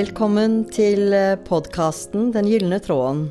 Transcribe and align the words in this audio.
Velkommen 0.00 0.62
til 0.72 1.12
podkasten 1.44 2.30
Den 2.32 2.46
gylne 2.48 2.78
tråden. 2.80 3.26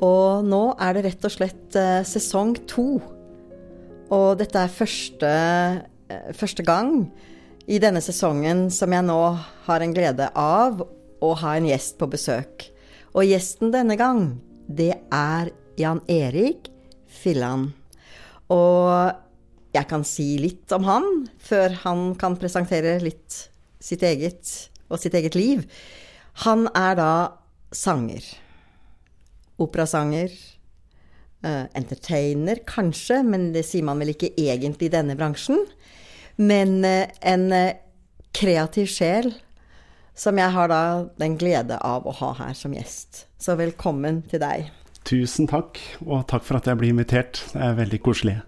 Og 0.00 0.46
nå 0.46 0.60
er 0.80 0.94
det 0.96 1.02
rett 1.04 1.26
og 1.28 1.34
slett 1.34 1.76
eh, 1.76 2.06
sesong 2.08 2.54
to. 2.70 2.86
Og 4.14 4.28
dette 4.40 4.62
er 4.62 4.72
første, 4.72 5.32
eh, 6.08 6.30
første 6.38 6.64
gang 6.64 6.94
i 7.68 7.82
denne 7.82 8.00
sesongen 8.00 8.70
som 8.72 8.96
jeg 8.96 9.04
nå 9.10 9.18
har 9.66 9.84
en 9.84 9.92
glede 9.92 10.30
av 10.32 10.80
å 10.86 11.34
ha 11.42 11.52
en 11.58 11.68
gjest 11.68 11.98
på 12.00 12.08
besøk. 12.14 12.70
Og 13.12 13.28
gjesten 13.28 13.74
denne 13.74 13.98
gang, 14.00 14.24
det 14.64 14.94
er 15.12 15.52
Jan 15.76 16.00
Erik 16.08 16.72
Filland. 17.20 17.74
Og 18.48 19.74
jeg 19.76 19.84
kan 19.90 20.08
si 20.08 20.30
litt 20.48 20.72
om 20.72 20.88
han 20.88 21.14
før 21.36 21.82
han 21.84 22.12
kan 22.16 22.40
presentere 22.40 23.02
litt 23.04 23.42
sitt 23.82 24.06
eget 24.06 24.71
og 24.92 25.02
sitt 25.02 25.16
eget 25.18 25.36
liv. 25.38 25.66
Han 26.46 26.68
er 26.76 26.96
da 27.00 27.12
sanger. 27.74 28.24
Operasanger. 29.62 30.32
Uh, 31.42 31.66
entertainer, 31.74 32.60
kanskje, 32.70 33.16
men 33.26 33.48
det 33.50 33.64
sier 33.66 33.82
man 33.82 33.98
vel 33.98 34.12
ikke 34.12 34.30
egentlig 34.38 34.86
i 34.86 34.92
denne 34.94 35.16
bransjen. 35.18 35.64
Men 36.38 36.84
uh, 36.86 37.08
en 37.18 37.48
uh, 37.50 37.72
kreativ 38.36 38.86
sjel 38.92 39.32
som 40.14 40.38
jeg 40.38 40.52
har 40.54 40.70
da 40.70 40.82
den 41.18 41.34
glede 41.40 41.80
av 41.82 42.06
å 42.06 42.14
ha 42.20 42.30
her 42.44 42.54
som 42.54 42.76
gjest. 42.76 43.24
Så 43.42 43.56
velkommen 43.58 44.22
til 44.30 44.42
deg. 44.44 44.70
Tusen 45.08 45.48
takk, 45.50 45.80
og 46.06 46.28
takk 46.30 46.46
for 46.46 46.60
at 46.60 46.68
jeg 46.70 46.78
blir 46.78 46.94
invitert. 46.94 47.42
Det 47.50 47.62
er 47.64 47.78
veldig 47.80 48.00
koselig. 48.04 48.38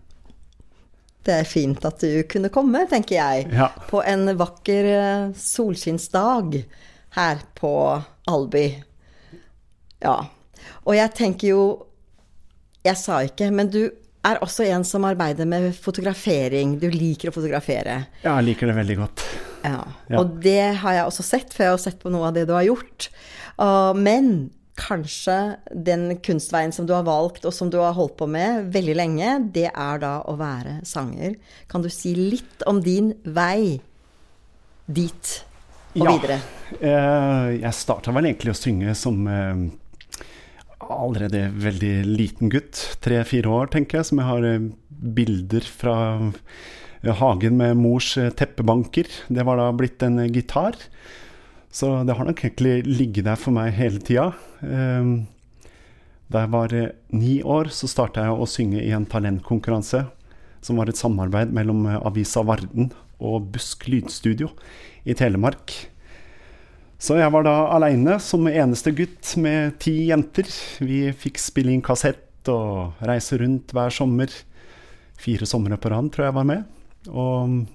Det 1.24 1.34
er 1.40 1.48
fint 1.48 1.84
at 1.88 2.02
du 2.04 2.22
kunne 2.28 2.50
komme, 2.52 2.84
tenker 2.90 3.16
jeg. 3.16 3.48
Ja. 3.54 3.70
På 3.88 4.02
en 4.04 4.28
vakker 4.36 4.88
eh, 4.92 5.26
solskinnsdag 5.40 6.58
her 7.16 7.44
på 7.56 7.72
Alby. 8.28 8.66
Ja. 10.04 10.18
Og 10.84 10.96
jeg 10.96 11.12
tenker 11.16 11.54
jo 11.54 11.64
Jeg 12.84 12.98
sa 13.00 13.22
ikke, 13.24 13.48
men 13.48 13.70
du 13.72 13.86
er 14.24 14.40
også 14.44 14.66
en 14.68 14.84
som 14.84 15.04
arbeider 15.08 15.48
med 15.48 15.70
fotografering. 15.76 16.78
Du 16.80 16.90
liker 16.92 17.30
å 17.30 17.32
fotografere. 17.32 18.02
Ja, 18.22 18.34
jeg 18.38 18.50
liker 18.50 18.68
det 18.68 18.76
veldig 18.76 18.96
godt. 19.00 19.24
Ja. 19.64 19.80
Ja. 20.12 20.18
Og 20.20 20.36
det 20.44 20.76
har 20.82 20.98
jeg 20.98 21.08
også 21.08 21.24
sett, 21.24 21.52
for 21.56 21.64
jeg 21.64 21.72
har 21.76 21.80
sett 21.80 21.96
på 22.02 22.12
noe 22.12 22.28
av 22.28 22.36
det 22.36 22.44
du 22.48 22.52
har 22.56 22.66
gjort. 22.66 23.08
Men 23.96 24.50
kanskje 24.76 25.56
den 25.70 26.16
kunstveien 26.24 26.72
som 26.74 26.86
du 26.86 26.92
har 26.96 27.04
valgt, 27.06 27.44
og 27.46 27.54
som 27.54 27.70
du 27.70 27.78
har 27.78 27.94
holdt 27.94 28.16
på 28.18 28.26
med 28.30 28.72
veldig 28.74 28.96
lenge, 28.98 29.30
det 29.54 29.68
er 29.70 30.00
da 30.02 30.16
å 30.26 30.34
være 30.40 30.80
sanger. 30.88 31.36
Kan 31.70 31.84
du 31.84 31.90
si 31.92 32.14
litt 32.18 32.64
om 32.66 32.80
din 32.82 33.12
vei 33.24 33.80
dit 34.86 35.44
og 35.94 36.06
Ja. 36.06 36.16
videre? 36.16 36.40
Eh, 36.80 37.60
Jeg 37.60 37.72
starta 37.72 38.12
vel 38.12 38.24
egentlig 38.26 38.50
å 38.50 38.58
synge 38.58 38.94
som 38.96 39.26
eh, 39.28 39.70
allerede 40.80 41.50
veldig 41.54 41.94
liten 42.04 42.50
gutt. 42.50 42.96
Tre-fire 43.00 43.46
år, 43.46 43.70
tenker 43.70 43.98
jeg, 43.98 44.06
som 44.06 44.18
jeg 44.18 44.26
har 44.26 44.44
eh, 44.44 44.70
bilder 44.90 45.60
fra 45.60 46.32
hagen 47.04 47.56
med 47.56 47.76
mors 47.76 48.14
teppebanker. 48.14 49.06
Det 49.28 49.44
var 49.44 49.56
da 49.60 49.70
blitt 49.76 50.02
en 50.02 50.16
gitar. 50.32 50.74
Så 51.74 51.88
det 52.06 52.14
har 52.14 52.26
nok 52.28 52.42
egentlig 52.44 52.84
ligget 52.86 53.26
der 53.26 53.38
for 53.40 53.54
meg 53.56 53.74
hele 53.74 54.02
tida. 54.02 54.30
Eh, 54.62 55.14
Da 56.32 56.40
jeg 56.46 56.50
var 56.54 56.72
eh, 56.72 56.92
ni 57.12 57.42
år, 57.42 57.68
så 57.68 57.86
starta 57.90 58.22
jeg 58.24 58.32
å 58.32 58.46
synge 58.48 58.80
i 58.80 58.92
en 58.96 59.04
talentkonkurranse. 59.06 60.06
Som 60.64 60.78
var 60.80 60.88
et 60.88 60.96
samarbeid 60.96 61.52
mellom 61.52 61.84
eh, 61.86 61.98
Avisa 62.00 62.42
Varden 62.46 62.92
og 63.20 63.50
Busk 63.52 63.84
lydstudio 63.90 64.48
i 65.04 65.14
Telemark. 65.14 65.74
Så 66.98 67.18
jeg 67.20 67.30
var 67.34 67.44
da 67.44 67.52
aleine 67.74 68.16
som 68.22 68.48
eneste 68.48 68.94
gutt 68.96 69.34
med 69.36 69.76
ti 69.82 70.06
jenter. 70.08 70.48
Vi 70.80 71.10
fikk 71.12 71.42
spille 71.42 71.74
inn 71.74 71.84
kassett 71.84 72.48
og 72.48 72.96
reise 73.04 73.36
rundt 73.42 73.74
hver 73.76 73.92
sommer. 73.92 74.32
Fire 75.20 75.46
somre 75.48 75.76
på 75.76 75.92
rad 75.92 76.08
tror 76.14 76.30
jeg 76.30 76.38
var 76.38 76.48
med. 76.48 76.64
Og 77.12 77.66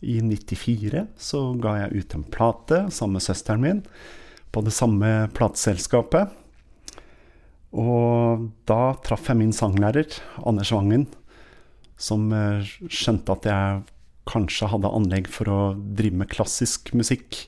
i 0.00 0.20
94 0.22 1.06
så 1.18 1.40
ga 1.58 1.74
jeg 1.82 2.02
ut 2.02 2.14
en 2.14 2.26
plate 2.26 2.84
sammen 2.94 3.18
med 3.18 3.24
søsteren 3.24 3.64
min 3.64 3.80
på 4.54 4.62
det 4.64 4.72
samme 4.72 5.28
plateselskapet. 5.36 6.30
Og 7.76 8.48
da 8.68 8.82
traff 9.04 9.28
jeg 9.28 9.40
min 9.40 9.52
sanglærer, 9.52 10.08
Anders 10.48 10.72
Wangen, 10.72 11.04
som 12.00 12.30
eh, 12.32 12.64
skjønte 12.88 13.34
at 13.34 13.48
jeg 13.50 13.82
kanskje 14.28 14.70
hadde 14.72 14.92
anlegg 14.92 15.28
for 15.32 15.50
å 15.52 15.60
drive 15.76 16.22
med 16.22 16.30
klassisk 16.32 16.94
musikk. 16.96 17.42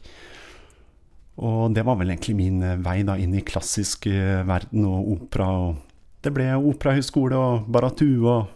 Og 1.41 1.73
det 1.73 1.87
var 1.89 1.97
vel 2.01 2.13
egentlig 2.13 2.37
min 2.37 2.61
eh, 2.67 2.79
vei 2.85 3.01
da 3.07 3.17
inn 3.17 3.39
i 3.39 3.45
klassisk 3.47 4.11
eh, 4.11 4.43
verden 4.49 4.85
og 4.91 5.15
opera. 5.17 5.49
Og 5.71 6.25
det 6.25 6.35
ble 6.37 6.51
operahøyskole 6.59 7.39
og 7.39 7.71
Baratu 7.73 8.09
og 8.29 8.51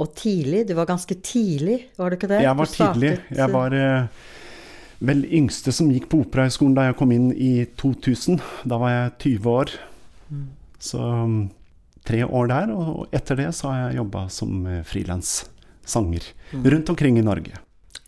Og 0.00 0.14
tidlig, 0.16 0.64
du 0.68 0.74
var 0.78 0.88
ganske 0.88 1.14
tidlig, 1.20 1.82
var 1.98 2.10
du 2.10 2.16
ikke 2.16 2.30
det? 2.30 2.40
Jeg 2.46 2.56
var 2.56 2.70
tidlig. 2.72 3.12
Jeg 3.36 3.52
var 3.52 3.76
eh, 3.76 4.26
vel 5.10 5.22
yngste 5.28 5.74
som 5.76 5.90
gikk 5.92 6.08
på 6.12 6.22
Operahøgskolen 6.24 6.76
da 6.76 6.88
jeg 6.88 6.98
kom 7.00 7.12
inn 7.14 7.30
i 7.36 7.52
2000. 7.80 8.40
Da 8.68 8.80
var 8.80 8.94
jeg 8.94 9.14
20 9.26 9.50
år. 9.52 9.74
Så 10.80 11.00
mm, 11.00 11.40
tre 12.08 12.22
år 12.24 12.52
der, 12.52 12.72
og 12.72 13.16
etter 13.16 13.42
det 13.42 13.50
så 13.56 13.72
har 13.72 13.82
jeg 13.82 14.00
jobba 14.00 14.26
som 14.32 14.62
eh, 14.66 14.84
frilanssanger 14.88 16.30
rundt 16.64 16.94
omkring 16.94 17.20
i 17.20 17.26
Norge. 17.26 17.60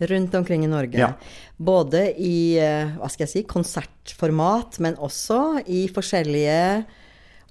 Rundt 0.03 0.35
omkring 0.35 0.65
i 0.65 0.71
Norge. 0.71 0.99
Ja. 0.99 1.13
Både 1.57 2.09
i 2.17 2.57
eh, 2.59 2.97
hva 2.97 3.11
skal 3.13 3.27
jeg 3.27 3.35
si, 3.35 3.45
konsertformat, 3.49 4.81
men 4.83 4.97
også 4.97 5.63
i 5.69 5.85
forskjellige 5.93 6.63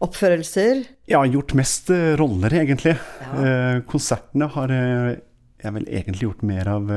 oppførelser. 0.01 0.83
Har 1.11 1.27
gjort 1.29 1.53
mest 1.57 1.91
eh, 1.93 2.13
roller, 2.19 2.53
egentlig. 2.61 2.95
Ja. 3.21 3.31
Eh, 3.45 3.81
konsertene 3.89 4.47
har 4.53 4.73
eh, 4.73 5.19
jeg 5.61 5.75
vel 5.75 5.85
egentlig 5.93 6.25
gjort 6.25 6.41
mer 6.47 6.69
av 6.71 6.87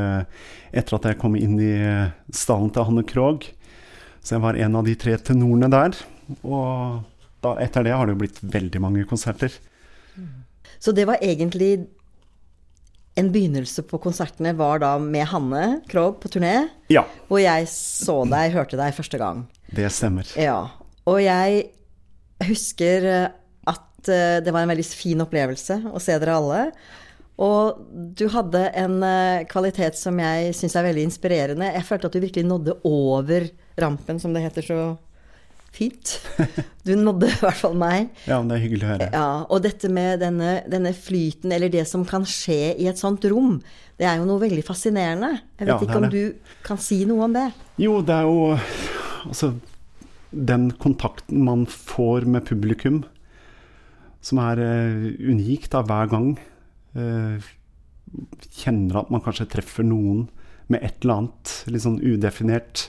etter 0.73 0.97
at 0.97 1.09
jeg 1.11 1.19
kom 1.21 1.35
inn 1.37 1.59
i 1.61 1.75
stallen 2.33 2.71
til 2.73 2.87
Hanne 2.89 3.03
Krogh. 3.05 3.51
Så 4.25 4.39
jeg 4.39 4.41
var 4.41 4.57
en 4.57 4.79
av 4.81 4.87
de 4.89 4.95
tre 4.97 5.19
tenorene 5.21 5.69
der. 5.69 5.99
Og 6.49 7.03
da, 7.45 7.53
etter 7.61 7.85
det 7.85 7.93
har 7.93 8.09
det 8.09 8.15
jo 8.15 8.23
blitt 8.23 8.41
veldig 8.41 8.81
mange 8.81 9.05
konserter. 9.11 9.53
Så 10.81 10.97
det 10.97 11.05
var 11.11 11.21
egentlig 11.21 11.75
en 13.21 13.29
begynnelse 13.35 13.85
på 13.87 14.01
konsertene 14.03 14.55
var 14.57 14.81
da 14.83 14.95
med 14.99 15.29
Hanne 15.31 15.83
Krogh 15.93 16.17
på 16.23 16.33
turné, 16.33 16.71
Ja, 16.91 17.05
hvor 17.29 17.45
jeg 17.45 17.69
så 17.71 18.23
deg, 18.27 18.57
hørte 18.57 18.81
deg 18.81 18.97
første 18.97 19.21
gang. 19.21 19.45
det 19.71 19.93
stemmer. 19.93 20.25
Ja. 20.41 20.71
Og 21.05 21.21
jeg 21.21 21.69
husker 22.43 23.07
eh, 23.11 23.29
at 23.71 24.11
eh, 24.11 24.41
det 24.45 24.53
var 24.53 24.65
en 24.65 24.73
veldig 24.75 24.87
fin 24.91 25.23
opplevelse 25.25 25.81
å 25.93 26.03
se 26.03 26.17
dere 26.19 26.37
alle. 26.37 26.61
Og 27.45 27.81
du 28.15 28.29
hadde 28.31 28.67
en 28.79 29.01
eh, 29.03 29.47
kvalitet 29.51 29.99
som 29.99 30.19
jeg 30.23 30.53
syns 30.55 30.77
er 30.79 30.87
veldig 30.87 31.09
inspirerende. 31.09 31.73
Jeg 31.75 31.87
følte 31.89 32.11
at 32.11 32.15
du 32.15 32.23
virkelig 32.23 32.47
nådde 32.47 32.77
over 32.87 33.49
rampen, 33.83 34.21
som 34.23 34.35
det 34.37 34.45
heter 34.45 34.67
så 34.69 34.79
fint. 35.75 36.21
Du 36.87 36.93
nådde 36.95 37.27
i 37.33 37.39
hvert 37.41 37.59
fall 37.59 37.75
meg. 37.75 38.13
Ja, 38.31 38.39
det 38.47 38.55
er 38.55 38.63
hyggelig 38.63 38.87
å 38.87 38.91
høre. 38.93 39.09
Ja, 39.11 39.31
og 39.51 39.65
dette 39.65 39.91
med 39.91 40.23
denne, 40.23 40.61
denne 40.71 40.93
flyten, 40.95 41.51
eller 41.57 41.73
det 41.73 41.83
som 41.91 42.05
kan 42.07 42.23
skje 42.29 42.77
i 42.79 42.87
et 42.87 43.01
sånt 43.03 43.27
rom, 43.27 43.57
det 43.99 44.07
er 44.07 44.21
jo 44.21 44.29
noe 44.29 44.39
veldig 44.43 44.63
fascinerende. 44.67 45.33
Jeg 45.59 45.67
vet 45.67 45.73
Ja, 45.73 45.81
ikke 45.83 45.99
om 45.99 46.07
om 46.07 46.13
du 46.15 46.55
kan 46.67 46.79
si 46.83 47.01
noe 47.11 47.27
om 47.27 47.35
det? 47.35 47.49
Jo, 47.83 47.99
det 48.07 48.15
er 48.15 48.29
jo 48.31 48.53
altså 49.27 49.51
den 50.35 50.71
kontakten 50.81 51.45
man 51.47 51.67
får 51.71 52.27
med 52.29 52.47
publikum, 52.49 53.03
som 54.25 54.41
er 54.43 54.61
uh, 54.61 55.07
unik 55.31 55.69
da, 55.73 55.83
hver 55.87 56.11
gang. 56.13 56.33
Uh, 56.95 57.43
kjenner 58.55 59.03
at 59.03 59.11
man 59.11 59.23
kanskje 59.25 59.49
treffer 59.51 59.87
noen 59.87 60.29
med 60.71 60.85
et 60.87 61.03
eller 61.03 61.25
annet 61.25 61.55
litt 61.71 61.85
sånn 61.85 62.01
udefinert. 62.03 62.89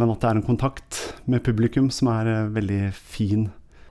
Men 0.00 0.12
at 0.12 0.22
det 0.22 0.30
er 0.30 0.38
en 0.38 0.46
kontakt 0.46 1.00
med 1.30 1.44
publikum 1.44 1.90
som 1.94 2.12
er 2.14 2.30
uh, 2.30 2.52
veldig 2.54 2.82
fin. 2.96 3.48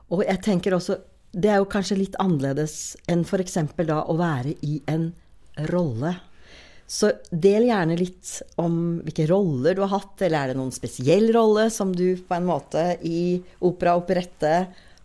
Og 0.09 0.23
jeg 0.25 0.41
tenker 0.45 0.77
også, 0.77 0.97
det 1.33 1.51
er 1.53 1.59
jo 1.61 1.69
kanskje 1.69 1.99
litt 1.99 2.17
annerledes 2.21 2.95
enn 3.11 3.25
f.eks. 3.27 3.59
da 3.85 4.01
å 4.09 4.17
være 4.17 4.55
i 4.65 4.79
en 4.89 5.11
rolle. 5.69 6.15
Så 6.89 7.11
del 7.29 7.67
gjerne 7.67 7.93
litt 7.99 8.31
om 8.57 8.77
hvilke 9.05 9.27
roller 9.29 9.75
du 9.77 9.83
har 9.83 9.91
hatt, 9.93 10.23
eller 10.25 10.39
er 10.39 10.51
det 10.51 10.57
noen 10.57 10.73
spesiell 10.73 11.27
rolle 11.35 11.67
som 11.69 11.91
du 11.93 12.17
på 12.17 12.33
en 12.33 12.47
måte 12.49 12.85
i 13.05 13.37
opera 13.61 13.93
og 13.93 14.07
operette 14.07 14.53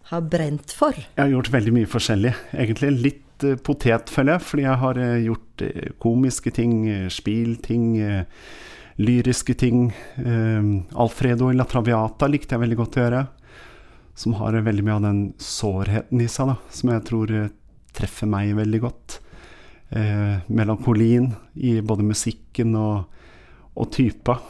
har 0.09 0.23
brent 0.33 0.73
for? 0.73 0.97
Jeg 0.97 1.21
har 1.21 1.33
gjort 1.35 1.51
veldig 1.53 1.75
mye 1.77 1.91
forskjellig, 1.93 2.33
egentlig. 2.57 2.91
Litt 3.05 3.45
eh, 3.45 3.59
potet, 3.61 4.13
føler 4.13 4.39
jeg, 4.39 4.45
fordi 4.49 4.65
jeg 4.65 4.81
har 4.81 5.01
eh, 5.01 5.19
gjort 5.27 5.65
eh, 5.67 5.91
komiske 6.01 6.53
ting, 6.57 6.79
spilting, 7.13 7.87
lyriske 9.05 9.57
ting. 9.59 9.89
Alfredo 11.05 11.51
i 11.51 11.59
La 11.59 11.67
Traviata 11.69 12.31
likte 12.31 12.57
jeg 12.57 12.65
veldig 12.65 12.81
godt 12.81 12.97
å 12.97 13.05
gjøre. 13.05 13.23
Som 14.25 14.39
har 14.39 14.57
veldig 14.57 14.87
mye 14.87 14.97
av 14.97 15.05
den 15.05 15.23
sårheten 15.43 16.25
i 16.25 16.31
seg, 16.33 16.55
da, 16.55 16.57
som 16.73 16.95
jeg 16.95 17.05
tror 17.11 17.37
treffer 17.95 18.31
meg 18.31 18.57
veldig 18.57 18.83
godt. 18.87 19.19
Eh, 19.94 20.38
melankolien 20.46 21.35
i 21.55 21.81
både 21.81 22.02
musikken 22.02 22.75
og, 22.75 23.05
og 23.79 23.93
typa. 23.94 24.41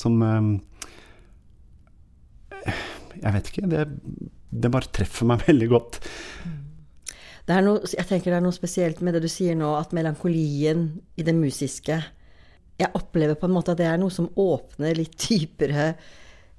Som 0.00 0.22
eh, 0.24 0.46
Jeg 3.18 3.34
vet 3.34 3.50
ikke. 3.50 3.66
Det, 3.68 3.82
det 4.48 4.70
bare 4.72 4.88
treffer 4.88 5.28
meg 5.28 5.44
veldig 5.50 5.68
godt. 5.68 6.00
Det 7.48 7.56
er 7.56 7.64
noe, 7.64 7.80
jeg 7.84 8.08
tenker 8.08 8.32
det 8.32 8.38
er 8.38 8.44
noe 8.44 8.56
spesielt 8.56 9.02
med 9.04 9.16
det 9.16 9.22
du 9.24 9.28
sier 9.32 9.56
nå, 9.56 9.68
at 9.76 9.92
melankolien 9.96 10.88
i 11.16 11.24
det 11.24 11.32
musiske 11.32 11.96
Jeg 12.78 12.90
opplever 12.92 13.38
på 13.40 13.48
en 13.48 13.54
måte 13.54 13.72
at 13.72 13.80
det 13.80 13.86
er 13.88 13.96
noe 14.00 14.12
som 14.12 14.28
åpner 14.36 14.92
litt 14.98 15.16
dypere 15.16 15.86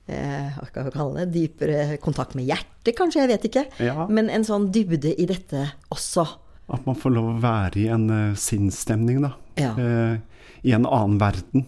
eh, 0.09 0.49
Hva 0.55 0.65
skal 0.65 0.89
vi 0.89 0.95
kalle 0.95 1.21
det? 1.21 1.29
Dypere 1.35 1.99
kontakt 2.01 2.33
med 2.37 2.49
hjertet, 2.49 2.95
kanskje? 2.97 3.21
Jeg 3.21 3.31
vet 3.33 3.45
ikke. 3.49 3.65
Ja. 3.85 4.07
Men 4.09 4.29
en 4.33 4.45
sånn 4.45 4.71
dybde 4.73 5.13
i 5.13 5.29
dette 5.29 5.67
også. 5.93 6.25
At 6.69 6.85
man 6.85 6.97
får 6.97 7.13
lov 7.15 7.29
å 7.31 7.39
være 7.41 7.81
i 7.81 7.87
en 7.89 8.07
uh, 8.13 8.37
sinnsstemning, 8.37 9.23
da. 9.25 9.33
Ja. 9.59 9.73
Uh, 9.73 10.45
I 10.61 10.75
en 10.77 10.85
annen 10.85 11.17
verden. 11.21 11.65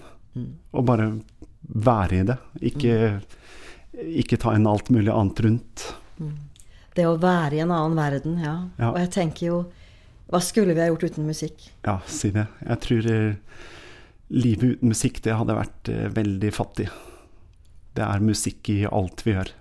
Og 0.71 0.85
bare 0.87 1.09
være 1.61 2.19
i 2.19 2.23
det. 2.27 2.37
Ikke, 2.71 2.95
ikke 4.21 4.39
ta 4.41 4.55
inn 4.55 4.69
alt 4.69 4.91
mulig 4.93 5.11
annet 5.13 5.41
rundt. 5.45 5.85
Det 6.95 7.05
å 7.07 7.17
være 7.19 7.57
i 7.57 7.63
en 7.63 7.73
annen 7.73 7.97
verden, 7.97 8.39
ja. 8.43 8.55
Ja. 8.77 8.91
Og 8.91 8.99
jeg 8.99 9.13
tenker 9.15 9.47
jo 9.47 9.59
Hva 10.31 10.39
skulle 10.43 10.75
vi 10.75 10.79
ha 10.83 10.87
gjort 10.87 11.03
uten 11.09 11.25
musikk? 11.27 11.65
Ja, 11.83 11.97
si 12.07 12.29
det. 12.35 12.45
Jeg 12.63 12.83
tror 12.85 13.07
uh, 13.11 13.63
livet 14.31 14.77
uten 14.77 14.93
musikk, 14.93 15.19
det 15.25 15.35
hadde 15.35 15.57
vært 15.57 15.91
veldig 16.15 16.51
fattig. 16.55 16.87
Det 17.97 18.05
er 18.05 18.23
musikk 18.23 18.69
i 18.71 18.85
alt 18.87 19.25
vi 19.25 19.33
gjør. 19.35 19.51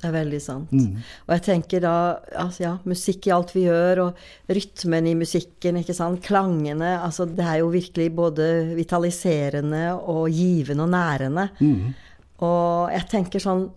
Det 0.00 0.08
er 0.08 0.14
veldig 0.14 0.38
sant. 0.40 0.70
Mm. 0.72 1.00
Og 1.26 1.32
jeg 1.34 1.42
tenker 1.44 1.82
da 1.84 1.94
altså 2.40 2.62
ja, 2.64 2.70
musikk 2.88 3.28
i 3.28 3.34
alt 3.36 3.50
vi 3.52 3.66
gjør, 3.66 4.06
og 4.06 4.54
rytmen 4.56 5.10
i 5.10 5.16
musikken, 5.18 5.80
ikke 5.82 5.96
sant. 5.96 6.22
Klangene. 6.24 6.94
Altså 7.04 7.26
det 7.28 7.44
er 7.44 7.60
jo 7.60 7.68
virkelig 7.74 8.08
både 8.16 8.46
vitaliserende 8.78 9.90
og 9.98 10.30
givende 10.32 10.86
og 10.86 10.94
nærende. 10.94 11.46
Mm. 11.60 11.92
Og 12.46 12.94
jeg 12.94 13.06
tenker 13.12 13.44
sånn 13.44 13.68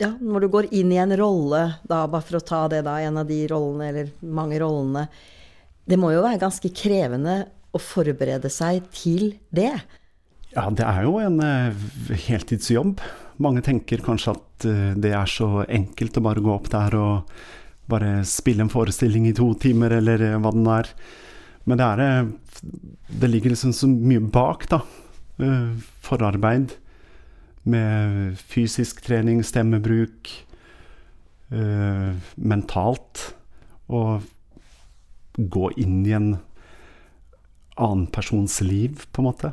Ja, 0.00 0.14
når 0.16 0.46
du 0.46 0.48
går 0.48 0.70
inn 0.72 0.94
i 0.94 1.00
en 1.02 1.12
rolle, 1.20 1.60
da, 1.84 2.06
bare 2.08 2.24
for 2.24 2.38
å 2.38 2.46
ta 2.48 2.62
det, 2.72 2.80
da, 2.86 2.96
en 3.04 3.20
av 3.20 3.28
de 3.28 3.42
rollene, 3.50 3.90
eller 3.90 4.12
mange 4.24 4.56
rollene 4.62 5.02
Det 5.84 5.98
må 6.00 6.14
jo 6.14 6.22
være 6.24 6.40
ganske 6.40 6.70
krevende 6.72 7.42
å 7.76 7.78
forberede 7.78 8.48
seg 8.50 8.86
til 8.96 9.34
det. 9.52 9.74
Ja, 10.50 10.66
det 10.74 10.82
er 10.82 11.04
jo 11.06 11.14
en 11.22 11.38
eh, 11.44 11.82
heltidsjobb. 12.26 12.98
Mange 13.40 13.62
tenker 13.62 14.02
kanskje 14.02 14.32
at 14.34 14.66
eh, 14.66 14.96
det 14.98 15.12
er 15.14 15.30
så 15.30 15.62
enkelt 15.62 16.18
å 16.18 16.22
bare 16.26 16.42
gå 16.42 16.50
opp 16.50 16.66
der 16.72 16.96
og 16.98 17.30
bare 17.90 18.24
spille 18.26 18.64
en 18.64 18.72
forestilling 18.72 19.28
i 19.30 19.34
to 19.36 19.52
timer, 19.62 19.94
eller 20.00 20.24
eh, 20.26 20.38
hva 20.42 20.50
den 20.56 20.66
er. 20.66 20.90
Men 21.70 21.78
det 21.78 21.86
er 21.86 22.26
Det 23.20 23.28
ligger 23.30 23.54
liksom 23.54 23.72
så 23.72 23.86
mye 23.86 24.20
bak, 24.20 24.66
da. 24.70 24.80
Forarbeid 26.02 26.74
med 27.64 28.36
fysisk 28.36 29.00
trening, 29.04 29.42
stemmebruk, 29.44 30.28
mentalt. 32.36 33.22
Og 33.88 34.26
gå 35.36 35.70
inn 35.80 36.04
i 36.06 36.16
en 36.16 36.30
annen 37.76 38.06
persons 38.12 38.60
liv, 38.64 39.06
på 39.12 39.22
en 39.22 39.30
måte. 39.30 39.52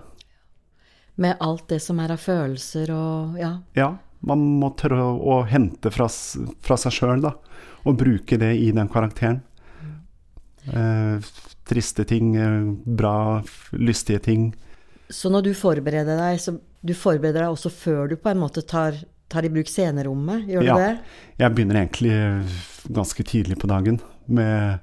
Med 1.18 1.38
alt 1.42 1.68
det 1.72 1.80
som 1.82 2.00
er 2.04 2.14
av 2.14 2.22
følelser 2.22 2.92
og 2.94 3.38
ja. 3.42 3.56
Ja, 3.78 3.90
man 4.28 4.44
må 4.62 4.70
tørre 4.78 5.02
å, 5.18 5.40
hente 5.50 5.90
fra, 5.94 6.08
fra 6.62 6.78
seg 6.78 6.94
sjøl, 6.94 7.22
da. 7.26 7.34
Og 7.90 7.98
bruke 7.98 8.38
det 8.42 8.52
i 8.62 8.70
den 8.76 8.90
karakteren. 8.92 9.42
Eh, 10.68 11.20
triste 11.68 12.04
ting, 12.06 12.36
eh, 12.36 12.64
bra, 12.86 13.42
lystige 13.72 14.20
ting. 14.20 14.50
Så 15.10 15.30
når 15.32 15.46
du 15.48 15.54
forbereder 15.56 16.18
deg, 16.20 16.40
så 16.44 16.58
du 16.84 16.94
forbereder 16.94 17.46
deg 17.46 17.54
også 17.56 17.72
før 17.72 18.10
du 18.12 18.18
på 18.20 18.30
en 18.34 18.42
måte 18.42 18.64
tar, 18.68 18.98
tar 19.32 19.48
i 19.48 19.52
bruk 19.54 19.70
scenerommet, 19.72 20.46
gjør 20.52 20.66
du 20.66 20.68
Ja. 20.68 20.76
det? 20.78 21.00
Jeg 21.40 21.56
begynner 21.56 21.80
egentlig 21.82 22.12
eh, 22.12 22.58
ganske 22.92 23.24
tidlig 23.24 23.58
på 23.60 23.68
dagen 23.72 24.02
med 24.28 24.80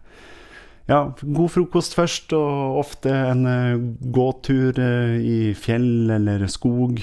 ja, 0.90 0.98
god 1.22 1.50
frokost 1.54 1.94
først, 1.96 2.32
og 2.36 2.78
ofte 2.82 3.12
en 3.14 3.46
eh, 3.48 3.76
gåtur 4.14 4.78
eh, 4.80 5.14
i 5.20 5.38
fjell 5.56 6.10
eller 6.18 6.46
skog. 6.52 7.00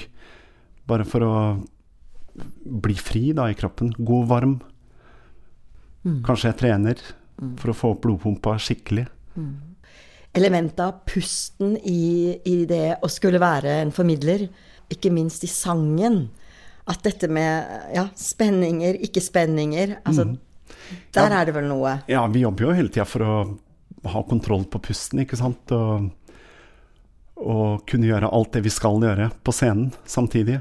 Bare 0.88 1.06
for 1.08 1.26
å 1.26 1.34
bli 2.64 2.94
fri 2.98 3.32
da 3.36 3.48
i 3.50 3.56
kroppen. 3.58 3.92
God 3.98 4.28
varm. 4.30 4.54
Kanskje 6.26 6.48
jeg 6.50 6.58
trener 6.58 7.02
for 7.60 7.70
å 7.70 7.76
få 7.76 7.90
opp 7.94 8.00
blodpumpa 8.06 8.56
skikkelig. 8.62 9.04
Elementet 10.34 10.80
av 10.82 11.02
pusten 11.06 11.76
i, 11.86 12.32
i 12.48 12.56
det 12.66 12.96
å 13.04 13.10
skulle 13.12 13.38
være 13.42 13.76
en 13.82 13.92
formidler, 13.94 14.46
ikke 14.92 15.12
minst 15.14 15.44
i 15.46 15.50
sangen. 15.50 16.24
At 16.90 17.04
dette 17.06 17.28
med 17.30 17.92
ja, 17.94 18.08
spenninger, 18.18 18.96
ikke-spenninger 19.06 20.00
altså, 20.02 20.32
Der 21.14 21.28
Ja. 21.30 21.40
er 21.42 21.46
det 21.46 21.54
vel 21.54 21.68
noe. 21.70 21.92
Ja, 22.10 22.24
vi 22.26 22.42
jobber 22.42 22.66
jo 22.66 22.72
hele 22.74 22.90
tida 22.90 23.04
for 23.06 23.22
å 23.22 23.34
ha 24.02 24.22
kontroll 24.26 24.64
på 24.64 24.80
pusten, 24.82 25.22
ikke 25.22 25.38
sant. 25.38 25.72
Og, 25.74 26.10
og 27.42 27.86
kunne 27.88 28.10
gjøre 28.10 28.30
alt 28.30 28.52
det 28.56 28.64
vi 28.66 28.72
skal 28.72 29.02
gjøre 29.02 29.30
på 29.44 29.54
scenen 29.54 29.92
samtidig. 30.08 30.60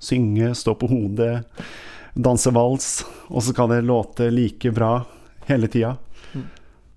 Synge, 0.00 0.54
stå 0.56 0.74
på 0.80 0.88
hodet, 0.90 1.44
danse 2.14 2.52
vals. 2.54 2.92
Og 3.28 3.42
så 3.42 3.54
skal 3.54 3.74
det 3.74 3.82
låte 3.86 4.30
like 4.32 4.72
bra 4.74 5.00
hele 5.50 5.70
tida. 5.70 5.96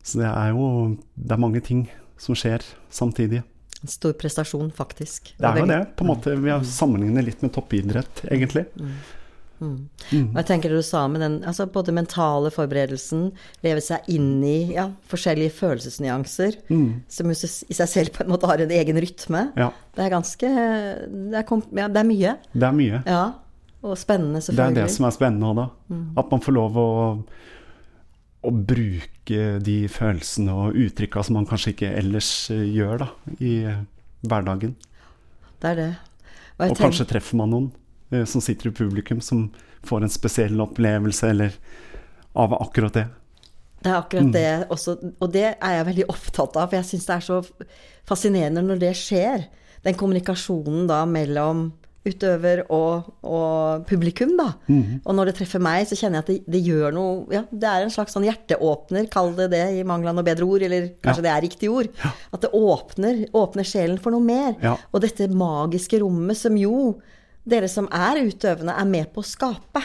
Så 0.04 0.20
det 0.20 0.28
er 0.28 0.50
jo 0.52 0.98
Det 1.16 1.32
er 1.32 1.40
mange 1.40 1.62
ting 1.64 1.86
som 2.20 2.36
skjer 2.36 2.64
samtidig. 2.92 3.44
En 3.84 3.92
stor 3.92 4.14
prestasjon, 4.16 4.70
faktisk. 4.72 5.34
Det 5.38 5.48
er 5.48 5.60
jo 5.60 5.68
det. 5.68 5.82
på 5.98 6.06
en 6.06 6.12
måte 6.12 6.36
Vi 6.40 6.52
har 6.52 6.64
sammenlignet 6.64 7.26
litt 7.26 7.42
med 7.44 7.52
toppidrett, 7.56 8.24
egentlig. 8.32 8.66
Og 9.64 10.38
jeg 10.40 10.46
tenker 10.50 10.70
det 10.74 10.80
du 10.82 10.86
sa 10.86 11.04
med 11.12 11.22
den 11.24 11.36
altså 11.50 11.66
både 11.72 11.94
mentale 11.96 12.52
forberedelsen, 12.54 13.30
leve 13.66 13.82
seg 13.84 14.08
inn 14.14 14.44
i 14.46 14.74
ja, 14.76 14.88
forskjellige 15.12 15.54
følelsesnyanser, 15.58 16.58
som 17.10 17.32
i 17.34 17.38
seg 17.40 17.88
selv 17.90 18.14
på 18.18 18.24
en 18.26 18.34
måte 18.34 18.50
har 18.50 18.62
en 18.64 18.74
egen 18.80 19.00
rytme. 19.04 19.46
Ja, 19.60 19.72
Det 19.96 20.06
er 20.06 20.10
ganske 20.14 20.50
Det 20.50 21.38
er, 21.40 21.46
ja, 21.78 21.88
det 21.88 22.02
er 22.04 22.08
mye. 22.10 22.36
det 22.54 22.68
er 22.70 22.78
mye. 22.78 23.02
Ja. 23.06 23.24
Og 23.84 23.98
spennende, 24.00 24.40
selvfølgelig. 24.40 24.76
Det 24.76 24.82
er 24.84 24.88
det 24.88 24.96
som 24.96 25.06
er 25.10 25.12
spennende 25.12 25.50
òg, 25.52 25.58
da. 25.60 25.98
At 26.22 26.30
man 26.32 26.40
får 26.46 26.56
lov 26.56 26.78
å, 26.80 26.90
å 28.44 28.52
bruke 28.52 29.42
de 29.64 29.76
følelsene 29.92 30.54
og 30.56 30.78
uttrykka 30.86 31.24
som 31.24 31.36
man 31.40 31.48
kanskje 31.50 31.74
ikke 31.76 31.92
ellers 32.00 32.30
eh, 32.54 32.64
gjør 32.76 33.04
da, 33.04 33.10
i 33.44 33.54
hverdagen. 34.24 34.76
Det 35.60 35.70
er 35.74 35.80
det. 35.82 35.90
Og 36.60 36.72
Og 36.72 36.78
kanskje 36.80 37.08
treffer 37.10 37.40
man 37.40 37.52
noen 37.52 37.70
som 38.30 38.44
sitter 38.44 38.70
i 38.70 38.76
publikum, 38.76 39.22
som 39.22 39.48
får 39.84 40.06
en 40.06 40.14
spesiell 40.14 40.62
opplevelse 40.64 41.30
eller 41.34 41.58
av 42.40 42.56
akkurat 42.62 42.96
det. 42.98 43.06
Det 43.84 43.92
er 43.92 44.00
akkurat 44.00 44.32
det 44.32 44.50
også, 44.72 44.96
og 45.20 45.32
det 45.34 45.48
er 45.52 45.78
jeg 45.78 45.88
veldig 45.90 46.10
opptatt 46.14 46.56
av, 46.56 46.70
for 46.70 46.80
jeg 46.80 46.88
syns 46.88 47.08
det 47.10 47.16
er 47.18 47.26
så 47.26 47.40
fascinerende 48.08 48.64
når 48.64 48.84
det 48.86 48.94
skjer. 48.96 49.48
Den 49.84 49.98
kommunikasjonen 50.00 50.86
da 50.88 51.02
mellom 51.10 51.66
utøver 52.04 52.66
og, 52.74 53.10
og 53.24 53.84
publikum, 53.88 54.34
da. 54.40 54.50
Og 55.08 55.16
når 55.16 55.30
det 55.30 55.36
treffer 55.38 55.62
meg, 55.64 55.86
så 55.88 55.96
kjenner 55.96 56.20
jeg 56.20 56.24
at 56.24 56.32
det, 56.32 56.38
det 56.52 56.62
gjør 56.66 56.96
noe 56.96 57.14
Ja, 57.32 57.44
det 57.48 57.70
er 57.70 57.86
en 57.86 57.94
slags 57.94 58.16
sånn 58.16 58.28
hjerteåpner, 58.28 59.08
kall 59.12 59.32
det 59.38 59.50
det 59.54 59.64
i 59.78 59.86
mangel 59.88 60.12
av 60.12 60.18
noe 60.18 60.28
bedre 60.28 60.48
ord, 60.48 60.66
eller 60.68 60.90
kanskje 61.04 61.24
det 61.24 61.32
er 61.32 61.46
riktig 61.46 61.72
ord. 61.72 61.92
At 62.04 62.44
det 62.44 62.52
åpner, 62.56 63.24
åpner 63.32 63.68
sjelen 63.68 64.00
for 64.04 64.16
noe 64.16 64.24
mer. 64.24 64.56
Ja. 64.64 64.76
Og 64.92 65.04
dette 65.04 65.30
magiske 65.32 66.02
rommet 66.04 66.40
som 66.40 66.60
jo 66.60 67.00
dere 67.44 67.68
som 67.72 67.88
er 67.92 68.22
utøvende, 68.24 68.76
er 68.80 68.90
med 68.90 69.10
på 69.14 69.24
å 69.24 69.28
skape. 69.28 69.82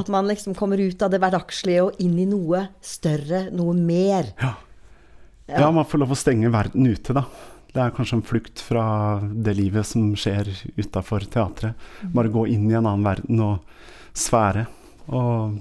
At 0.00 0.10
man 0.12 0.28
liksom 0.28 0.56
kommer 0.58 0.80
ut 0.80 1.02
av 1.02 1.12
det 1.12 1.20
hverdagslige 1.22 1.84
og 1.86 2.00
inn 2.04 2.18
i 2.20 2.26
noe 2.28 2.66
større, 2.84 3.46
noe 3.54 3.76
mer. 3.76 4.32
Ja. 4.40 4.54
ja, 5.48 5.70
man 5.72 5.88
får 5.88 6.04
lov 6.04 6.12
å 6.12 6.18
stenge 6.18 6.52
verden 6.52 6.88
ute, 6.88 7.16
da. 7.16 7.24
Det 7.68 7.80
er 7.84 7.94
kanskje 7.94 8.18
en 8.18 8.26
flukt 8.26 8.60
fra 8.64 8.84
det 9.22 9.54
livet 9.56 9.86
som 9.86 10.10
skjer 10.16 10.48
utafor 10.80 11.24
teatret. 11.30 11.88
Bare 12.14 12.32
gå 12.32 12.46
inn 12.48 12.68
i 12.70 12.76
en 12.76 12.86
annen 12.86 13.04
verden 13.06 13.42
og 13.44 14.16
sfære. 14.16 14.66
Og 15.08 15.58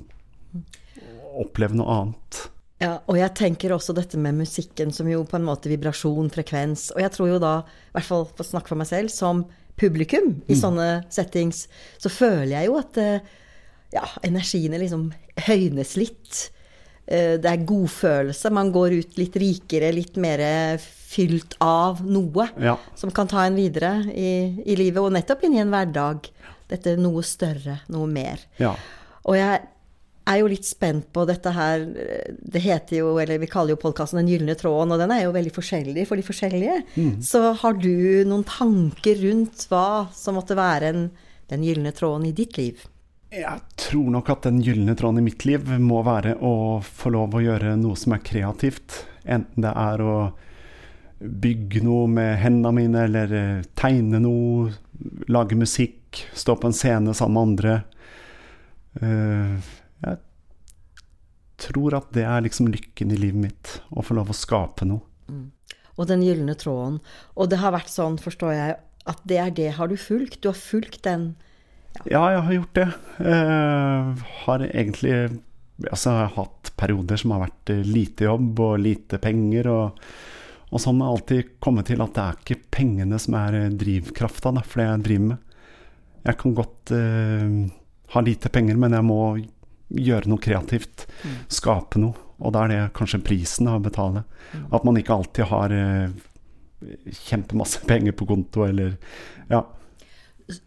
oppleve 1.37 1.77
noe 1.77 1.97
annet. 2.01 2.39
Ja, 2.81 2.99
og 3.09 3.17
jeg 3.17 3.33
tenker 3.37 3.73
også 3.73 3.93
dette 3.97 4.19
med 4.21 4.37
musikken 4.37 4.91
som 4.93 5.07
jo 5.09 5.23
på 5.25 5.37
en 5.39 5.45
måte 5.47 5.69
vibrasjon, 5.71 6.29
frekvens. 6.33 6.91
Og 6.95 7.01
jeg 7.01 7.13
tror 7.13 7.31
jo 7.31 7.39
da, 7.41 7.53
i 7.65 7.95
hvert 7.95 8.09
fall 8.09 8.27
for 8.29 8.43
å 8.45 8.49
snakke 8.51 8.71
for 8.71 8.81
meg 8.81 8.89
selv, 8.89 9.13
som 9.13 9.45
publikum 9.77 10.41
i 10.49 10.55
sånne 10.57 11.05
settings, 11.13 11.67
så 12.01 12.09
føler 12.09 12.55
jeg 12.57 12.69
jo 12.71 12.77
at 12.79 12.97
eh, 12.97 13.19
ja, 13.93 14.03
energiene 14.27 14.79
liksom 14.81 15.11
høynes 15.47 15.95
litt. 15.99 16.49
Eh, 17.07 17.37
Det 17.39 17.45
er 17.51 17.65
godfølelse. 17.69 18.51
Man 18.51 18.71
går 18.75 18.97
ut 18.99 19.17
litt 19.21 19.37
rikere, 19.39 19.93
litt 19.95 20.17
mer 20.17 20.41
fylt 20.81 21.55
av 21.63 22.01
noe 22.03 22.49
Ja. 22.59 22.75
som 22.95 23.11
kan 23.11 23.27
ta 23.31 23.45
en 23.45 23.55
videre 23.55 24.03
i, 24.11 24.61
i 24.65 24.75
livet, 24.75 24.99
og 24.99 25.13
nettopp 25.15 25.43
inn 25.47 25.55
i 25.55 25.61
en 25.63 25.71
hverdag. 25.71 26.27
Dette 26.67 26.97
noe 26.99 27.21
større, 27.23 27.79
noe 27.87 28.07
mer. 28.11 28.41
Ja. 28.59 28.73
Og 29.23 29.37
jeg 29.39 29.61
er 30.27 30.41
jo 30.41 30.49
litt 30.51 30.67
spent 30.67 31.07
på 31.15 31.23
dette 31.29 31.51
her 31.55 31.85
Det 32.37 32.61
heter 32.63 32.99
jo, 33.01 33.13
eller 33.21 33.39
vi 33.41 33.49
kaller 33.51 33.75
jo 33.75 33.81
podkasten 33.81 34.21
Den 34.21 34.31
gylne 34.31 34.57
tråden, 34.59 34.93
og 34.93 35.01
den 35.01 35.13
er 35.15 35.23
jo 35.25 35.35
veldig 35.35 35.53
forskjellig 35.55 36.07
for 36.09 36.19
de 36.19 36.25
forskjellige. 36.27 36.81
Mm. 36.97 37.15
Så 37.23 37.41
har 37.61 37.79
du 37.79 38.25
noen 38.27 38.45
tanker 38.47 39.19
rundt 39.23 39.67
hva 39.71 40.07
som 40.15 40.37
måtte 40.39 40.57
være 40.57 40.91
en, 40.93 41.07
den 41.51 41.65
gylne 41.65 41.93
tråden 41.95 42.27
i 42.29 42.35
ditt 42.35 42.59
liv? 42.59 42.85
Jeg 43.33 43.59
tror 43.75 44.07
nok 44.13 44.29
at 44.31 44.45
den 44.47 44.61
gylne 44.63 44.95
tråden 44.95 45.19
i 45.19 45.25
mitt 45.25 45.43
liv 45.47 45.67
må 45.83 45.99
være 46.07 46.37
å 46.39 46.79
få 46.79 47.11
lov 47.11 47.35
å 47.35 47.43
gjøre 47.43 47.75
noe 47.79 47.97
som 47.99 48.15
er 48.15 48.23
kreativt. 48.23 49.01
Enten 49.27 49.65
det 49.65 49.73
er 49.75 50.03
å 50.03 50.17
bygge 51.17 51.81
noe 51.83 52.07
med 52.11 52.37
hendene 52.39 52.75
mine, 52.77 53.03
eller 53.09 53.33
eh, 53.35 53.67
tegne 53.75 54.21
noe, 54.23 54.71
lage 55.27 55.57
musikk, 55.59 56.21
stå 56.37 56.55
på 56.55 56.69
en 56.69 56.77
scene 56.77 57.15
sammen 57.17 57.35
med 57.35 57.47
andre. 57.49 57.75
Jeg 58.97 59.76
tror 61.61 61.97
at 61.97 62.11
det 62.15 62.25
er 62.27 62.43
liksom 62.45 62.69
lykken 62.71 63.13
i 63.13 63.19
livet 63.19 63.41
mitt, 63.47 63.73
å 63.89 64.03
få 64.05 64.17
lov 64.17 64.31
å 64.31 64.37
skape 64.37 64.87
noe. 64.87 65.03
Og 65.97 66.05
den 66.09 66.21
gylne 66.21 66.53
tråden. 66.57 66.99
Og 67.35 67.49
det 67.49 67.59
har 67.63 67.73
vært 67.73 67.89
sånn, 67.89 68.19
forstår 68.21 68.53
jeg, 68.53 68.77
at 69.07 69.21
det 69.27 69.41
er 69.41 69.53
det 69.55 69.71
har 69.79 69.89
du 69.89 69.97
fulgt? 69.97 70.41
Du 70.43 70.51
har 70.51 70.59
fulgt 70.59 71.03
den 71.07 71.31
Ja, 72.05 72.27
jeg 72.29 72.43
har 72.45 72.53
gjort 72.53 72.77
det. 72.77 72.87
Eh, 73.25 74.25
har 74.43 74.65
egentlig 74.67 75.15
altså, 75.85 76.11
jeg 76.11 76.19
har 76.19 76.35
hatt 76.35 76.71
perioder 76.77 77.21
som 77.21 77.33
har 77.33 77.45
vært 77.47 77.73
eh, 77.73 77.85
lite 77.87 78.27
jobb 78.27 78.61
og 78.63 78.77
lite 78.83 79.19
penger. 79.21 79.71
Og, 79.73 80.07
og 80.69 80.83
sånn 80.83 81.01
har 81.01 81.09
jeg 81.09 81.17
alltid 81.17 81.51
kommet 81.63 81.89
til 81.89 82.03
at 82.05 82.15
det 82.15 82.23
er 82.25 82.39
ikke 82.43 82.71
pengene 82.77 83.19
som 83.21 83.37
er 83.39 83.59
eh, 83.63 83.75
drivkrafta 83.83 84.53
for 84.61 84.81
det 84.81 84.89
jeg 84.89 85.05
driver 85.09 85.27
med. 85.33 85.43
Jeg 86.27 86.39
kan 86.41 86.57
godt 86.57 86.93
eh, 86.95 87.59
ha 88.13 88.23
lite 88.23 88.51
penger, 88.53 88.79
men 88.79 88.97
jeg 88.97 89.07
må 89.07 89.21
gjøre 89.93 90.27
noe 90.31 90.41
kreativt. 90.43 91.05
Skape 91.51 91.99
noe. 92.01 92.15
Og 92.37 92.53
da 92.53 92.65
er 92.65 92.69
det 92.73 92.79
kanskje 92.97 93.21
prisen 93.25 93.69
å 93.71 93.79
betale. 93.81 94.23
At 94.71 94.83
man 94.85 94.97
ikke 94.99 95.15
alltid 95.15 95.47
har 95.49 95.73
eh, 95.73 96.09
kjempemasse 97.25 97.81
penger 97.89 98.11
på 98.17 98.27
konto, 98.29 98.65
eller 98.67 98.97
Ja. 99.49 99.63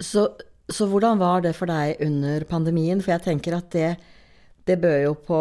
Så, 0.01 0.27
så 0.69 0.87
hvordan 0.91 1.19
var 1.21 1.41
det 1.41 1.55
for 1.57 1.71
deg 1.71 2.01
under 2.05 2.43
pandemien? 2.45 3.01
For 3.01 3.15
jeg 3.15 3.23
tenker 3.25 3.57
at 3.57 3.71
det, 3.73 3.95
det 4.69 4.77
bød 4.83 4.99
jo 5.07 5.15
på 5.25 5.39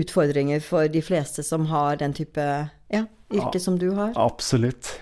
utfordringer 0.00 0.62
for 0.64 0.88
de 0.88 1.02
fleste 1.04 1.42
som 1.44 1.66
har 1.72 1.98
den 2.00 2.14
type 2.16 2.40
ja, 2.40 3.02
yrke 3.32 3.58
Ja. 3.58 3.64
som 3.66 3.76
du 3.78 3.90
har. 3.98 4.14
Absolutt. 4.16 4.94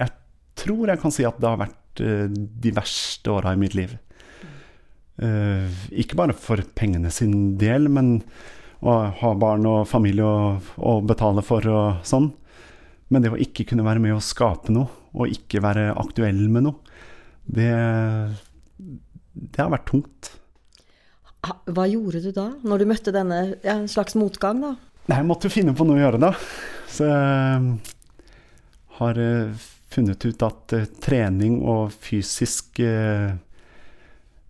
Jeg 0.00 0.10
tror 0.56 0.88
jeg 0.90 1.00
kan 1.04 1.14
si 1.14 1.28
at 1.28 1.38
det 1.40 1.52
har 1.52 1.60
vært 1.66 2.02
eh, 2.02 2.26
de 2.66 2.72
verste 2.74 3.30
åra 3.36 3.52
i 3.54 3.60
mitt 3.60 3.76
liv. 3.78 3.94
Eh, 5.16 5.76
ikke 6.02 6.18
bare 6.18 6.36
for 6.36 6.60
pengene 6.76 7.10
sin 7.14 7.56
del, 7.60 7.88
men 7.92 8.18
å 8.84 8.96
ha 9.20 9.32
barn 9.38 9.64
og 9.68 9.86
familie 9.88 10.26
å, 10.26 10.96
betale 11.06 11.44
for 11.44 11.64
og 11.72 12.06
sånn. 12.06 12.30
Men 13.08 13.22
det 13.22 13.32
å 13.32 13.40
ikke 13.40 13.64
kunne 13.70 13.86
være 13.86 14.02
med 14.02 14.16
å 14.16 14.24
skape 14.24 14.74
noe, 14.74 14.90
og 15.16 15.32
ikke 15.32 15.62
være 15.64 15.92
aktuell 15.96 16.42
med 16.52 16.66
noe, 16.66 16.98
det, 17.46 17.70
det 19.32 19.62
har 19.62 19.72
vært 19.72 19.88
tungt. 19.88 20.32
Hva 21.46 21.86
gjorde 21.86 22.20
du 22.24 22.32
da, 22.34 22.50
når 22.66 22.82
du 22.82 22.90
møtte 22.90 23.14
denne 23.14 23.40
ja, 23.62 23.76
en 23.78 23.88
slags 23.88 24.16
motgang, 24.18 24.60
da? 24.64 24.74
Nei, 25.06 25.20
jeg 25.20 25.28
måtte 25.28 25.46
jo 25.46 25.54
finne 25.54 25.76
på 25.78 25.86
noe 25.86 26.00
å 26.00 26.02
gjøre, 26.02 26.18
da. 26.18 26.32
Så 26.90 27.06
jeg 27.06 27.76
har 28.98 29.20
eh, 29.22 29.66
funnet 29.92 30.26
ut 30.26 30.44
at 30.46 30.74
eh, 30.74 30.88
trening 31.02 31.60
og 31.62 31.94
fysisk 31.94 32.80
eh, 32.82 33.36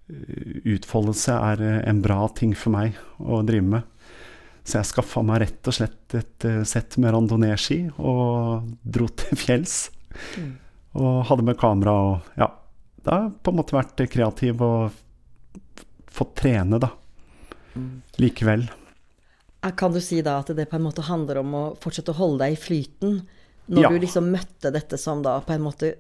utfoldelse 0.09 1.35
er 1.53 1.63
eh, 1.67 1.79
en 1.91 2.03
bra 2.05 2.27
ting 2.37 2.55
for 2.57 2.75
meg 2.77 2.97
å 3.19 3.41
drive 3.47 3.67
med. 3.77 3.83
Så 4.67 4.81
jeg 4.81 4.89
skaffa 4.91 5.23
meg 5.23 5.41
rett 5.45 5.69
og 5.71 5.75
slett 5.77 6.15
et 6.19 6.47
eh, 6.49 6.63
sett 6.67 6.97
med 7.03 7.15
randonee-ski 7.15 7.81
og 7.99 8.69
dro 8.83 9.09
til 9.23 9.39
fjells. 9.39 9.77
Og 10.97 11.25
hadde 11.29 11.45
med 11.47 11.59
kamera 11.61 11.97
og 12.13 12.39
Ja. 12.41 12.51
Da 13.07 13.13
har 13.15 13.27
jeg 13.29 13.37
på 13.47 13.53
en 13.53 13.59
måte 13.61 13.77
vært 13.77 14.01
kreativ 14.11 14.63
og 14.67 14.95
fått 16.11 16.33
trene, 16.41 16.81
da. 16.83 16.89
Likevel. 18.19 18.65
Eh, 19.63 19.71
Kan 19.79 19.93
du 19.95 20.01
si 20.03 20.19
da 20.27 20.39
at 20.41 20.51
det 20.57 20.65
på 20.71 20.75
en 20.79 20.87
måte 20.89 21.05
handler 21.07 21.39
om 21.43 21.55
å 21.55 21.65
fortsette 21.79 22.11
å 22.15 22.19
holde 22.19 22.43
deg 22.47 22.57
i 22.57 22.59
flyten, 22.61 23.21
når 23.69 23.83
Ja. 23.83 23.89
du 23.91 23.99
liksom 24.03 24.31
møtte 24.33 24.73
dette 24.75 24.99
som 24.99 25.23
da 25.23 25.37
på 25.41 25.53
en 25.55 25.63
måte 25.63 25.93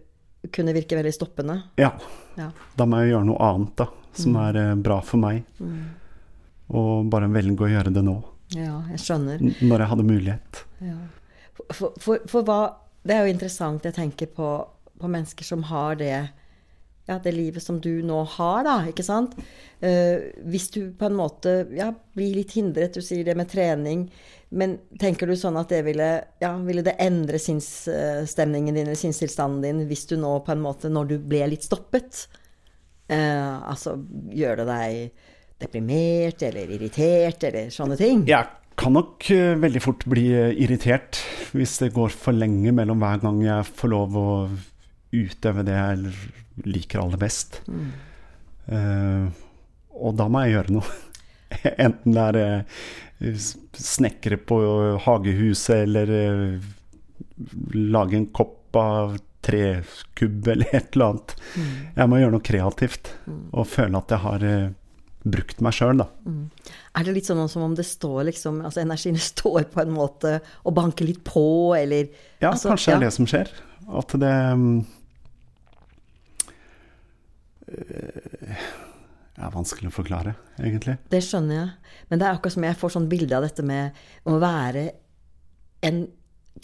kunne 0.53 0.75
virke 0.77 0.97
veldig 0.99 1.13
stoppende? 1.15 1.59
Ja. 1.81 1.93
Ja. 2.37 2.51
Da 2.77 2.85
må 2.87 3.01
jeg 3.03 3.13
gjøre 3.15 3.27
noe 3.31 3.39
annet 3.51 3.75
da, 3.81 3.87
som 4.17 4.37
er 4.43 4.57
eh, 4.61 4.75
bra 4.75 5.01
for 5.05 5.23
meg. 5.23 5.45
Og 6.77 7.07
bare 7.13 7.29
velge 7.31 7.65
å 7.67 7.71
gjøre 7.71 7.93
det 7.95 8.03
nå, 8.07 8.17
Ja, 8.55 8.81
jeg 8.93 8.99
skjønner. 9.03 9.41
n- 9.43 9.55
når 9.69 9.79
jeg 9.85 9.89
hadde 9.93 10.07
mulighet. 10.07 10.65
Ja. 10.83 10.97
For, 11.73 11.93
for, 11.99 12.19
for 12.29 12.43
hva 12.47 12.59
Det 13.07 13.15
er 13.15 13.27
jo 13.27 13.33
interessant, 13.37 13.85
jeg 13.87 13.95
tenker 13.95 14.27
på, 14.35 14.47
på 14.99 15.09
mennesker 15.09 15.47
som 15.47 15.63
har 15.71 15.95
det 15.95 16.11
ja, 17.07 17.21
det 17.23 17.31
livet 17.37 17.63
som 17.63 17.77
du 17.79 18.03
nå 18.03 18.25
har, 18.35 18.65
da, 18.67 18.81
ikke 18.91 19.05
sant? 19.07 19.37
Eh, 19.79 20.25
hvis 20.51 20.65
du 20.75 20.91
på 20.99 21.07
en 21.07 21.15
måte 21.15 21.53
ja, 21.79 21.93
blir 22.19 22.35
litt 22.35 22.51
hindret, 22.59 22.97
du 22.99 23.01
sier 23.07 23.23
det 23.29 23.37
med 23.39 23.47
trening, 23.53 24.09
men 24.49 24.77
tenker 25.01 25.27
du 25.27 25.35
sånn 25.39 25.59
at 25.59 25.73
det 25.73 25.83
ville, 25.87 26.09
ja, 26.43 26.53
ville 26.63 26.85
det 26.87 26.95
endre 27.03 27.41
sinnsstemningen 27.43 28.77
din 28.77 28.87
eller 28.87 28.99
sinnstilstanden 28.99 29.65
din 29.65 29.89
hvis 29.91 30.07
du 30.11 30.15
nå 30.21 30.37
på 30.47 30.55
en 30.55 30.63
måte, 30.63 30.91
når 30.93 31.11
du 31.11 31.17
ble 31.19 31.43
litt 31.51 31.67
stoppet, 31.67 32.27
eh, 33.11 33.57
altså 33.57 33.97
gjør 34.31 34.63
det 34.63 34.69
deg 34.71 35.27
deprimert 35.63 36.45
eller 36.47 36.71
irritert 36.77 37.49
eller 37.49 37.75
sånne 37.75 37.99
ting? 37.99 38.23
Jeg 38.29 38.47
kan 38.79 38.95
nok 38.95 39.27
eh, 39.33 39.57
veldig 39.59 39.83
fort 39.83 40.07
bli 40.09 40.29
eh, 40.37 40.53
irritert 40.63 41.21
hvis 41.57 41.79
det 41.83 41.95
går 41.97 42.13
for 42.15 42.37
lenge 42.37 42.75
mellom 42.77 43.01
hver 43.03 43.23
gang 43.25 43.41
jeg 43.45 43.71
får 43.79 43.93
lov 43.93 44.19
å 44.21 44.29
utøve 45.17 45.65
det 45.67 45.77
jeg 45.77 46.13
liker 46.67 47.01
aller 47.03 47.21
best. 47.21 47.63
Eh, 48.67 49.27
og 49.97 50.17
da 50.19 50.27
må 50.29 50.45
jeg 50.45 50.57
gjøre 50.59 50.77
noe. 50.77 50.97
Enten 51.87 52.17
det 52.17 52.27
er 52.31 52.41
eh, 52.47 53.45
snekre 53.77 54.39
på 54.39 54.61
hagehuset, 55.05 55.85
eller 55.85 56.13
eh, 56.21 56.73
lage 57.75 58.19
en 58.19 58.29
kopp 58.35 58.77
av 58.77 59.17
trekubb, 59.47 60.49
eller 60.55 60.75
et 60.75 60.97
eller 60.97 61.13
annet. 61.13 61.37
Jeg 61.97 62.11
må 62.11 62.21
gjøre 62.21 62.35
noe 62.37 62.49
kreativt, 62.51 63.15
og 63.53 63.69
føle 63.71 64.03
at 64.03 64.17
jeg 64.17 64.25
har 64.25 64.47
eh, 64.47 64.75
brukt 65.27 65.63
meg 65.65 65.75
sjøl, 65.75 66.03
da. 66.03 66.09
Er 66.97 67.07
det 67.07 67.17
litt 67.17 67.29
sånn 67.29 67.49
som 67.51 67.65
om 67.67 67.75
det 67.77 67.85
står 67.85 68.29
liksom 68.31 68.61
Altså 68.65 68.81
energiene 68.81 69.21
står 69.33 69.67
på 69.73 69.83
en 69.83 69.95
måte 69.95 70.39
og 70.65 70.77
banker 70.77 71.09
litt 71.09 71.25
på, 71.27 71.75
eller 71.79 72.07
Ja, 72.41 72.53
altså, 72.53 72.73
kanskje 72.73 72.93
det 72.93 72.95
ja. 72.95 73.01
er 73.01 73.09
det 73.09 73.17
som 73.17 73.31
skjer. 73.31 73.51
At 73.87 74.15
det 74.19 74.37
mm, 74.59 74.79
eh, 79.37 79.47
er 79.47 79.55
vanskelig 79.55 79.93
å 79.93 79.97
forklare, 79.97 80.37
egentlig. 80.59 80.99
Det 81.13 81.23
skjønner 81.25 81.61
jeg. 81.61 81.97
Men 82.11 82.21
det 82.21 82.29
er 82.29 82.37
akkurat 82.37 82.57
som 82.57 82.69
jeg 82.69 82.81
får 82.83 82.95
sånn 82.97 83.11
bilde 83.11 83.37
av 83.37 83.47
dette 83.47 83.67
med 83.67 84.07
å 84.27 84.39
være 84.43 84.89
en 85.87 86.07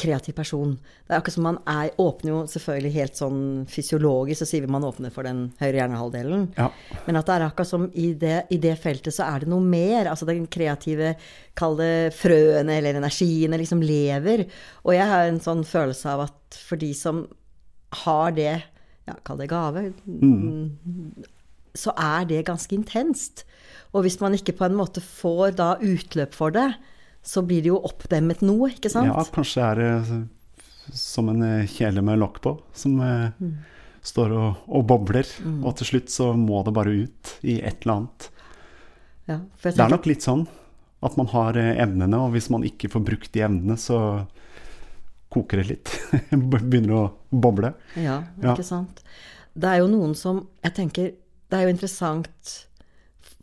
kreativ 0.00 0.34
person. 0.36 0.72
Det 1.06 1.12
er 1.12 1.20
akkurat 1.20 1.34
som 1.34 1.46
man 1.46 1.58
er, 1.68 1.90
åpner 2.00 2.30
jo 2.32 2.38
selvfølgelig 2.50 2.92
helt 2.94 3.18
sånn 3.18 3.42
fysiologisk, 3.70 4.40
så 4.40 4.48
sier 4.48 4.64
vi 4.64 4.72
man 4.72 4.86
åpner 4.88 5.12
for 5.14 5.28
den 5.28 5.44
høyre 5.60 5.82
hjernehalvdelen. 5.82 6.46
Ja. 6.56 6.70
Men 7.06 7.20
at 7.20 7.28
det 7.28 7.36
er 7.36 7.46
akkurat 7.46 7.70
som 7.70 7.86
i 7.92 8.08
det, 8.18 8.38
i 8.54 8.58
det 8.62 8.74
feltet 8.80 9.14
så 9.16 9.26
er 9.28 9.44
det 9.44 9.52
noe 9.52 9.64
mer. 9.64 10.08
Altså 10.10 10.28
den 10.28 10.46
kreative, 10.52 11.14
kall 11.58 11.76
det 11.80 12.12
frøene 12.16 12.78
eller 12.78 13.02
energiene, 13.02 13.60
liksom 13.60 13.84
lever. 13.84 14.46
Og 14.86 14.96
jeg 14.96 15.08
har 15.12 15.28
en 15.28 15.42
sånn 15.44 15.64
følelse 15.68 16.16
av 16.16 16.26
at 16.30 16.60
for 16.68 16.80
de 16.80 16.92
som 16.96 17.26
har 18.02 18.32
det, 18.36 18.54
ja, 19.08 19.18
kall 19.26 19.42
det 19.42 19.50
gave, 19.52 19.90
så 21.74 21.92
er 21.96 22.24
det 22.28 22.44
ganske 22.46 22.74
intenst. 22.76 23.44
Og 23.94 24.04
hvis 24.06 24.18
man 24.20 24.34
ikke 24.36 24.54
på 24.56 24.64
en 24.66 24.76
måte 24.76 25.00
får 25.04 25.54
da 25.56 25.74
utløp 25.80 26.34
for 26.36 26.50
det, 26.54 26.70
så 27.22 27.42
blir 27.46 27.62
det 27.62 27.70
jo 27.70 27.80
oppdemmet 27.86 28.40
noe, 28.42 28.70
ikke 28.72 28.90
sant? 28.90 29.06
ja, 29.06 29.22
kanskje 29.32 29.62
er 29.62 29.78
det 29.82 30.96
som 30.98 31.28
en 31.30 31.42
eh, 31.46 31.66
kjele 31.70 32.02
med 32.02 32.18
lokk 32.18 32.40
på, 32.42 32.56
som 32.74 32.96
eh, 33.00 33.28
Mm. 33.38 33.52
står 34.02 34.32
og, 34.34 34.56
og 34.66 34.86
bobler. 34.90 35.28
Og 35.62 35.76
til 35.78 35.86
slutt 35.92 36.10
så 36.10 36.32
må 36.34 36.64
det 36.66 36.72
bare 36.74 36.90
ut 37.04 37.36
i 37.46 37.60
et 37.62 37.84
eller 37.84 37.94
annet. 38.00 38.28
Ja, 39.30 39.36
Det 39.62 39.78
er 39.78 39.88
nok 39.92 40.08
litt 40.10 40.24
sånn 40.26 40.48
at 41.02 41.16
man 41.16 41.28
har 41.30 41.56
eh, 41.56 41.76
evnene, 41.82 42.18
og 42.18 42.32
hvis 42.34 42.50
man 42.50 42.64
ikke 42.66 42.90
får 42.90 43.04
brukt 43.06 43.30
de 43.32 43.44
evnene, 43.46 43.76
så 43.78 44.26
koker 45.32 45.62
det 45.62 45.68
litt. 45.70 45.92
Begynner 46.32 46.96
å 46.98 47.04
boble. 47.30 47.72
Ja, 47.96 48.24
Ja. 48.42 48.52
ikke 48.56 48.66
sant. 48.66 49.00
Det 49.54 49.68
er 49.68 49.82
jo 49.82 49.88
noen 49.92 50.14
som 50.16 50.46
Jeg 50.64 50.74
tenker 50.74 51.10
det 51.52 51.58
er 51.58 51.68
jo 51.68 51.74
interessant 51.74 52.52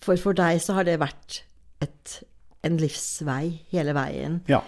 For 0.02 0.20
for 0.20 0.38
deg 0.38 0.60
så 0.64 0.76
har 0.78 0.88
det 0.88 1.00
vært 1.02 1.44
et, 1.84 2.20
en 2.66 2.80
livsvei 2.82 3.60
hele 3.72 3.94
veien. 3.96 4.40
Ja. 4.52 4.64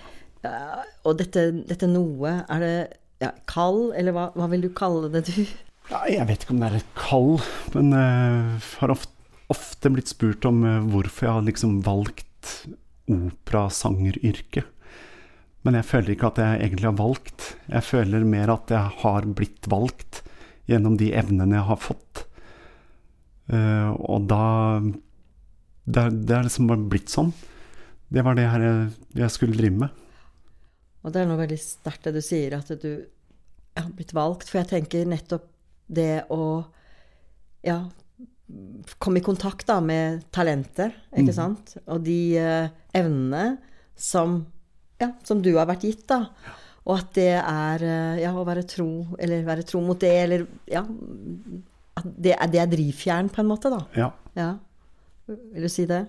Uh, 0.46 0.82
og 1.08 1.18
dette, 1.20 1.50
dette 1.68 1.90
noe, 1.90 2.38
er 2.48 2.64
det 2.64 2.76
ja, 3.22 3.34
kall, 3.50 3.92
eller 3.98 4.16
hva, 4.16 4.30
hva 4.38 4.48
vil 4.52 4.64
du 4.66 4.72
kalle 4.76 5.12
det, 5.14 5.26
du? 5.28 5.44
Ja, 5.92 6.06
jeg 6.10 6.28
vet 6.30 6.46
ikke 6.46 6.56
om 6.56 6.62
det 6.64 6.70
er 6.70 6.78
et 6.80 6.94
kall, 6.98 7.34
men 7.76 7.92
uh, 7.94 8.72
har 8.80 8.94
ofte, 8.96 9.12
ofte 9.52 9.92
blitt 9.92 10.12
spurt 10.12 10.48
om 10.48 10.64
uh, 10.64 10.80
hvorfor 10.94 11.28
jeg 11.28 11.38
har 11.40 11.48
liksom 11.50 11.82
valgt 11.86 12.54
operasangeryrket. 13.12 13.12
operasangeryrke. 13.12 14.66
Men 15.66 15.78
jeg 15.78 15.88
føler 15.92 16.16
ikke 16.16 16.32
at 16.32 16.42
jeg 16.42 16.62
egentlig 16.66 16.90
har 16.90 16.98
valgt. 16.98 17.48
Jeg 17.70 17.86
føler 17.86 18.26
mer 18.26 18.52
at 18.56 18.72
jeg 18.74 19.02
har 19.04 19.28
blitt 19.38 19.70
valgt 19.70 20.24
gjennom 20.70 20.98
de 20.98 21.12
evnene 21.18 21.60
jeg 21.60 21.68
har 21.68 21.82
fått. 21.82 22.24
Uh, 23.50 23.96
og 24.06 24.28
da 24.30 24.44
Det 25.82 26.04
er 26.32 26.46
liksom 26.46 26.70
bare 26.70 26.90
blitt 26.92 27.10
sånn. 27.12 27.32
Det 28.12 28.24
var 28.24 28.36
det 28.38 28.50
her 28.52 28.64
jeg, 28.64 28.92
jeg 29.24 29.34
skulle 29.34 29.58
drive 29.58 29.86
med. 29.86 29.98
Og 31.02 31.14
det 31.14 31.24
er 31.24 31.30
noe 31.30 31.40
veldig 31.40 31.58
sterkt 31.60 32.06
det 32.06 32.20
du 32.20 32.22
sier, 32.24 32.54
at 32.58 32.70
du 32.84 32.92
har 33.80 33.90
blitt 33.96 34.14
valgt. 34.14 34.52
For 34.52 34.62
jeg 34.62 34.70
tenker 34.70 35.10
nettopp 35.10 35.48
det 35.92 36.28
å 36.32 36.62
ja, 37.66 37.80
komme 39.02 39.22
i 39.22 39.26
kontakt 39.26 39.66
da 39.70 39.80
med 39.84 40.26
talentet, 40.34 40.96
ikke 41.12 41.32
mm. 41.32 41.38
sant? 41.38 41.76
Og 41.88 42.04
de 42.06 42.22
uh, 42.38 42.68
evnene 42.98 43.58
som, 43.98 44.42
ja, 45.02 45.12
som 45.28 45.42
du 45.44 45.54
har 45.56 45.70
vært 45.72 45.88
gitt, 45.88 46.06
da. 46.12 46.26
Og 46.86 46.96
at 46.98 47.12
det 47.18 47.34
er 47.40 47.88
uh, 47.88 48.22
ja, 48.22 48.36
å 48.36 48.46
være 48.48 48.68
tro, 48.70 48.92
eller 49.18 49.48
være 49.48 49.66
tro 49.68 49.82
mot 49.86 50.00
det, 50.02 50.16
eller 50.28 50.46
ja 50.70 50.86
det 52.04 52.36
er, 52.36 52.50
det 52.52 52.62
er 52.62 52.70
drivfjern, 52.72 53.30
på 53.34 53.44
en 53.44 53.50
måte, 53.50 53.72
da. 53.74 53.82
Ja. 53.98 54.10
ja. 54.38 54.52
Vil 55.32 55.68
du 55.68 55.72
si 55.72 55.88
det? 55.90 56.04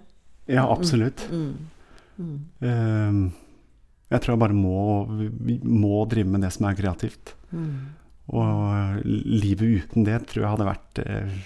Ja, 0.51 0.67
absolutt. 0.67 1.25
Mm. 1.31 1.69
Mm. 2.23 2.35
Mm. 2.61 3.33
jeg 4.13 4.21
tror 4.21 4.35
jeg 4.35 4.41
bare 4.43 4.55
må, 4.55 5.07
må, 5.65 6.03
drive 6.11 6.29
med 6.29 6.45
det 6.45 6.53
som 6.55 6.69
er 6.69 6.77
kreativt. 6.79 7.35
Mm. 7.51 7.73
Og 8.33 9.01
livet 9.07 9.83
uten 9.83 10.07
det 10.07 10.21
tror 10.31 10.45
jeg 10.45 10.53
hadde 10.53 10.69
vært 10.69 11.01
eh, 11.03 11.41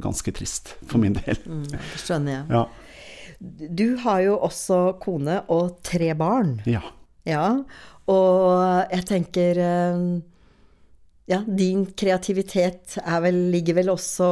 ganske 0.00 0.34
trist 0.36 0.74
for 0.86 1.02
min 1.02 1.16
del. 1.18 1.40
Mm, 1.44 1.66
det 1.72 2.00
skjønner 2.00 2.36
jeg. 2.36 2.44
Ja. 2.54 2.64
Du 3.80 3.86
har 4.04 4.22
jo 4.24 4.38
også 4.44 4.80
kone 5.00 5.40
og 5.52 5.78
tre 5.86 6.12
barn. 6.18 6.58
Ja. 6.68 6.82
ja. 7.28 7.44
Og 8.10 8.92
jeg 8.92 9.06
tenker 9.08 9.60
eh, 9.64 10.04
Ja, 11.30 11.44
din 11.46 11.84
kreativitet 11.94 12.96
vel, 13.22 13.36
ligger 13.52 13.76
vel 13.78 13.92
også 13.92 14.26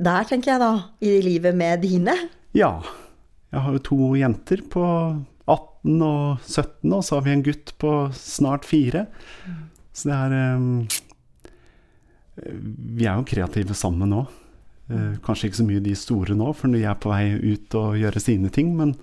der, 0.00 0.24
tenker 0.24 0.54
jeg 0.54 0.62
da, 0.62 0.70
i 1.04 1.18
livet 1.20 1.56
med 1.58 1.82
dine? 1.84 2.14
Ja. 2.56 2.78
Jeg 3.52 3.64
har 3.64 3.74
jo 3.74 3.82
to 3.84 3.98
jenter 4.16 4.62
på 4.72 4.84
18 5.48 6.04
og 6.04 6.40
17, 6.44 6.94
og 6.94 7.04
så 7.04 7.18
har 7.18 7.26
vi 7.26 7.34
en 7.34 7.44
gutt 7.44 7.74
på 7.80 7.92
snart 8.16 8.64
fire. 8.68 9.06
Så 9.92 10.08
det 10.08 10.16
er 10.16 10.56
um, 10.56 10.86
Vi 12.96 13.08
er 13.08 13.18
jo 13.18 13.28
kreative 13.28 13.76
sammen 13.76 14.12
nå. 14.12 14.24
Uh, 14.88 15.20
kanskje 15.24 15.50
ikke 15.50 15.60
så 15.60 15.68
mye 15.68 15.84
de 15.84 15.96
store 15.98 16.36
nå, 16.38 16.52
for 16.56 16.72
de 16.72 16.84
er 16.84 16.96
på 17.00 17.12
vei 17.12 17.32
ut 17.34 17.76
og 17.80 18.00
gjøre 18.00 18.24
sine 18.24 18.52
ting. 18.54 18.72
Men 18.78 18.96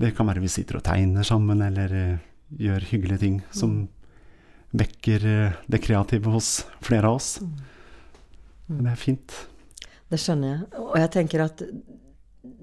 det 0.00 0.14
kan 0.16 0.28
være 0.28 0.44
vi 0.44 0.52
sitter 0.52 0.80
og 0.80 0.86
tegner 0.88 1.26
sammen, 1.26 1.64
eller 1.68 1.96
uh, 1.96 2.28
gjør 2.60 2.92
hyggelige 2.94 3.24
ting 3.26 3.40
som 3.52 3.82
vekker 4.76 5.26
uh, 5.26 5.60
det 5.70 5.80
kreative 5.82 6.32
hos 6.34 6.60
flere 6.84 7.10
av 7.10 7.18
oss. 7.20 7.38
Men 8.70 8.86
det 8.86 8.92
er 8.92 9.00
fint. 9.00 9.38
Det 10.10 10.18
skjønner 10.20 10.52
jeg. 10.52 10.68
Og 10.82 10.96
jeg 10.98 11.12
tenker 11.16 11.44
at 11.46 11.64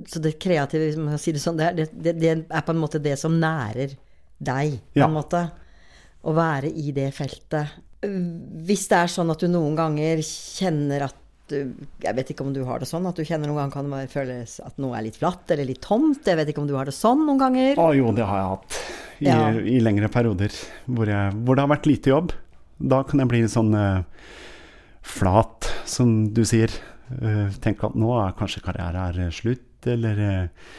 så 0.08 0.22
det 0.24 0.38
kreative, 0.42 0.88
hvis 0.88 1.00
man 1.00 1.16
kan 1.16 1.22
si 1.22 1.34
det 1.36 1.42
sånn, 1.42 1.60
det, 1.60 1.88
det, 1.92 2.14
det, 2.20 2.34
er 2.48 2.66
på 2.66 2.74
en 2.74 2.82
måte 2.82 3.02
det 3.04 3.16
som 3.20 3.36
nærer 3.40 3.96
deg, 4.38 4.78
på 4.94 5.06
en 5.06 5.16
måte. 5.16 5.44
Å 6.28 6.34
være 6.36 6.70
i 6.70 6.92
det 6.96 7.10
feltet. 7.16 7.78
Hvis 8.68 8.88
det 8.92 9.00
er 9.00 9.12
sånn 9.12 9.32
at 9.34 9.42
du 9.42 9.48
noen 9.52 9.78
ganger 9.78 10.22
kjenner 10.26 11.08
at 11.08 11.18
Jeg 11.52 12.16
vet 12.18 12.32
ikke 12.34 12.46
om 12.46 12.54
du 12.56 12.62
har 12.68 12.82
det 12.82 12.90
sånn, 12.90 13.06
at 13.10 13.18
du 13.18 13.24
kjenner 13.26 13.50
noen 13.50 13.60
ganger 13.64 13.76
kan 13.76 13.92
det 13.94 14.12
føles 14.12 14.58
at 14.64 14.80
noe 14.82 14.98
er 14.98 15.06
litt 15.08 15.20
flatt 15.20 15.54
eller 15.56 15.70
litt 15.70 15.82
tomt. 15.86 16.26
Jeg 16.28 16.40
vet 16.40 16.52
ikke 16.52 16.64
om 16.64 16.70
du 16.70 16.76
har 16.78 16.90
det 16.90 16.96
sånn 16.98 17.24
noen 17.28 17.42
ganger? 17.42 17.80
Å 17.80 17.88
jo, 17.98 18.12
det 18.16 18.28
har 18.28 18.42
jeg 18.42 18.50
hatt. 18.54 18.82
I, 19.18 19.30
ja. 19.30 19.38
i 19.50 19.80
lengre 19.82 20.12
perioder 20.14 20.54
hvor, 20.86 21.10
jeg, 21.10 21.32
hvor, 21.42 21.58
det 21.58 21.64
har 21.64 21.72
vært 21.72 21.90
lite 21.90 22.12
jobb. 22.14 22.36
Da 22.78 23.02
kan 23.08 23.24
jeg 23.24 23.32
bli 23.32 23.42
sånn 23.50 23.72
uh, 23.74 24.04
flat, 25.02 25.72
som 25.90 26.20
du 26.36 26.44
sier. 26.46 26.74
Uh, 27.08 27.48
tenke 27.64 27.88
at 27.88 27.98
nå 27.98 28.12
er 28.20 28.36
kanskje 28.38 28.66
karriere 28.66 29.08
er 29.10 29.34
slutt 29.34 29.88
eller 29.88 30.20
uh, 30.20 30.70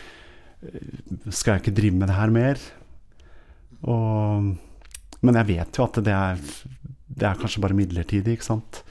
skal 1.31 1.57
jeg 1.57 1.62
ikke 1.62 1.76
drive 1.78 1.98
med 1.98 2.11
det 2.11 2.18
her 2.18 2.35
mer? 2.35 2.62
Og, 3.87 4.54
men 5.22 5.38
jeg 5.40 5.50
vet 5.52 5.78
jo 5.78 5.87
at 5.87 6.00
det 6.04 6.14
er, 6.14 6.40
det 7.18 7.28
er 7.28 7.38
kanskje 7.40 7.62
bare 7.64 7.76
midlertidig, 7.76 8.38
ikke 8.38 8.46
sant. 8.46 8.83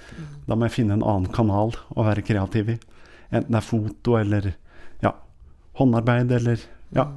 Da 0.47 0.55
må 0.55 0.67
jeg 0.67 0.77
finne 0.79 0.97
en 0.97 1.05
annen 1.05 1.31
kanal 1.33 1.75
å 1.95 2.05
være 2.07 2.25
kreativ 2.27 2.73
i. 2.75 2.77
Enten 3.27 3.51
det 3.51 3.59
er 3.59 3.67
foto 3.67 4.15
eller 4.19 4.53
ja, 5.03 5.13
håndarbeid 5.79 6.31
eller 6.37 6.63
ja. 6.95 7.09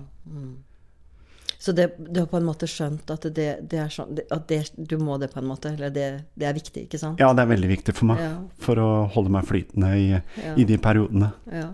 Så 1.60 1.72
det, 1.76 1.90
du 1.98 2.22
har 2.22 2.26
på 2.26 2.38
en 2.38 2.46
måte 2.48 2.64
skjønt 2.70 3.10
at, 3.12 3.26
det, 3.36 3.48
det 3.68 3.80
er 3.82 3.90
sånn, 3.92 4.16
at 4.32 4.52
du 4.76 4.94
må 4.96 5.18
det 5.20 5.28
på 5.28 5.42
en 5.42 5.48
måte? 5.50 5.74
Eller 5.76 5.92
det, 5.92 6.06
er 6.40 6.54
viktig, 6.56 6.86
ikke 6.86 7.00
sant? 7.00 7.20
Ja, 7.20 7.34
det 7.36 7.44
er 7.44 7.50
veldig 7.50 7.68
viktig 7.68 7.94
for 7.98 8.08
meg. 8.08 8.22
Ja. 8.24 8.30
For 8.64 8.80
å 8.80 8.88
holde 9.12 9.34
meg 9.34 9.44
flytende 9.44 9.90
i, 9.92 10.06
ja. 10.14 10.54
i 10.56 10.64
de 10.64 10.78
periodene. 10.80 11.28
Ja. 11.52 11.68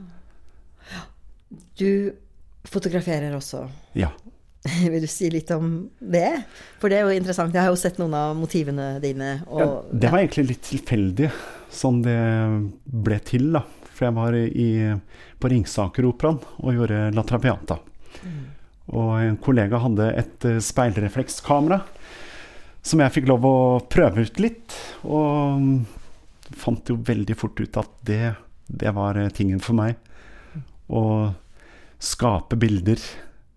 Du 1.79 1.91
fotograferer 2.67 3.37
også. 3.39 3.63
Ja. 3.95 4.11
Vil 4.93 5.05
du 5.05 5.11
si 5.11 5.31
litt 5.33 5.51
om 5.55 5.87
det? 5.99 6.31
For 6.81 6.93
det 6.93 7.01
er 7.01 7.09
jo 7.09 7.17
interessant. 7.17 7.55
Jeg 7.55 7.65
har 7.67 7.73
jo 7.73 7.81
sett 7.81 8.01
noen 8.03 8.17
av 8.17 8.37
motivene 8.39 8.97
dine. 9.03 9.41
Og, 9.49 9.63
ja, 9.63 9.71
det 10.05 10.13
var 10.13 10.23
egentlig 10.23 10.49
litt 10.53 10.67
tilfeldig 10.69 11.31
sånn 11.73 12.03
det 12.05 12.21
ble 12.85 13.21
til, 13.27 13.51
da. 13.57 13.65
For 13.97 14.09
jeg 14.09 14.17
var 14.17 14.37
i, 14.37 14.71
på 15.41 15.51
Ringsakeroperaen 15.53 16.41
og 16.61 16.77
gjorde 16.77 17.07
La 17.17 17.25
Traviata. 17.27 17.79
Mm. 18.21 18.43
Og 18.97 19.13
en 19.19 19.39
kollega 19.43 19.81
hadde 19.83 20.11
et 20.21 20.47
eh, 20.47 20.63
speilreflekskamera 20.63 21.81
som 22.87 23.03
jeg 23.03 23.15
fikk 23.17 23.31
lov 23.31 23.47
å 23.49 23.57
prøve 23.91 24.27
ut 24.29 24.43
litt. 24.43 24.77
Og 25.09 26.53
fant 26.55 26.93
jo 26.93 26.99
veldig 27.07 27.37
fort 27.39 27.59
ut 27.59 27.81
at 27.81 27.97
det, 28.07 28.37
det 28.69 28.93
var 28.95 29.19
eh, 29.19 29.33
tingen 29.35 29.63
for 29.65 29.79
meg. 29.79 29.97
Å 30.87 31.03
skape 32.03 32.59
bilder 32.61 33.01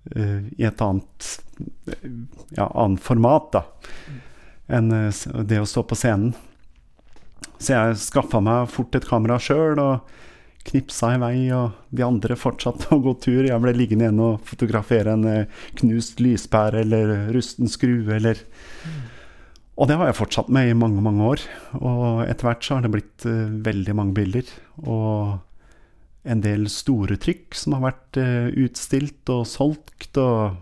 i 0.10 0.64
et 0.66 0.82
annet 0.82 1.28
ja, 2.50 2.72
annet 2.76 3.04
format 3.04 3.52
da, 3.54 3.64
enn 4.70 4.94
uh, 4.94 5.44
det 5.44 5.60
å 5.62 5.68
stå 5.68 5.84
på 5.88 5.98
scenen. 5.98 6.34
Så 7.60 7.76
jeg 7.76 8.00
skaffa 8.00 8.40
meg 8.44 8.70
fort 8.72 8.96
et 8.96 9.08
kamera 9.08 9.40
sjøl 9.42 9.80
og 9.82 10.16
knipsa 10.70 11.14
i 11.16 11.20
vei, 11.22 11.36
og 11.56 11.76
de 11.96 12.04
andre 12.06 12.38
fortsatte 12.40 12.92
å 12.94 13.02
gå 13.04 13.16
tur. 13.24 13.44
Jeg 13.48 13.64
ble 13.64 13.74
liggende 13.76 14.08
igjen 14.08 14.24
og 14.24 14.42
fotografere 14.48 15.16
en 15.16 15.28
uh, 15.28 15.62
knust 15.82 16.24
lyspære 16.24 16.84
eller 16.86 17.16
rusten 17.36 17.72
skrue 17.72 18.20
eller 18.20 18.44
Og 19.80 19.88
det 19.88 19.96
har 19.96 20.10
jeg 20.10 20.20
fortsatt 20.20 20.50
med 20.52 20.70
i 20.70 20.76
mange, 20.76 21.00
mange 21.04 21.24
år. 21.24 21.44
Og 21.80 22.26
etter 22.26 22.50
hvert 22.50 22.66
så 22.66 22.76
har 22.76 22.84
det 22.84 22.92
blitt 22.92 23.24
veldig 23.24 23.94
mange 23.96 24.12
bilder. 24.18 24.50
Og 24.84 25.38
en 26.30 26.44
del 26.44 26.68
store 26.72 27.18
trykk 27.22 27.58
som 27.58 27.78
har 27.78 27.88
vært 27.90 28.20
uh, 28.22 28.48
utstilt 28.66 29.32
og 29.34 29.46
solgt, 29.50 30.18
og 30.22 30.56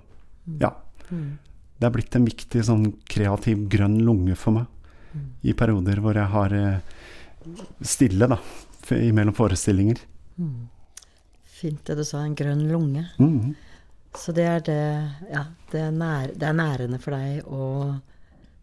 mm. 0.48 0.58
ja. 0.64 0.72
Mm. 1.10 1.38
Det 1.78 1.86
er 1.86 1.94
blitt 1.94 2.16
en 2.18 2.26
viktig 2.26 2.64
sånn 2.66 2.88
kreativ 3.08 3.68
grønn 3.70 4.00
lunge 4.06 4.36
for 4.40 4.56
meg 4.56 4.66
mm. 5.14 5.28
i 5.46 5.54
perioder 5.58 6.02
hvor 6.04 6.18
jeg 6.18 6.34
har 6.34 6.56
uh, 6.58 6.80
stille, 7.86 8.30
da, 8.32 8.40
mellom 9.14 9.36
forestillinger. 9.38 10.02
Fint 11.58 11.86
det 11.86 11.98
du 12.00 12.04
sa, 12.06 12.24
en 12.24 12.36
grønn 12.38 12.66
lunge. 12.72 13.06
Mm. 13.22 13.56
Så 14.18 14.34
det 14.34 14.46
er 14.50 14.62
det 14.66 14.82
Ja, 15.30 15.46
det 15.72 15.82
er, 15.82 15.92
nær, 15.94 16.32
det 16.34 16.48
er, 16.48 16.58
nærende 16.58 17.00
for 17.02 17.18
deg 17.18 17.46
å 17.46 17.64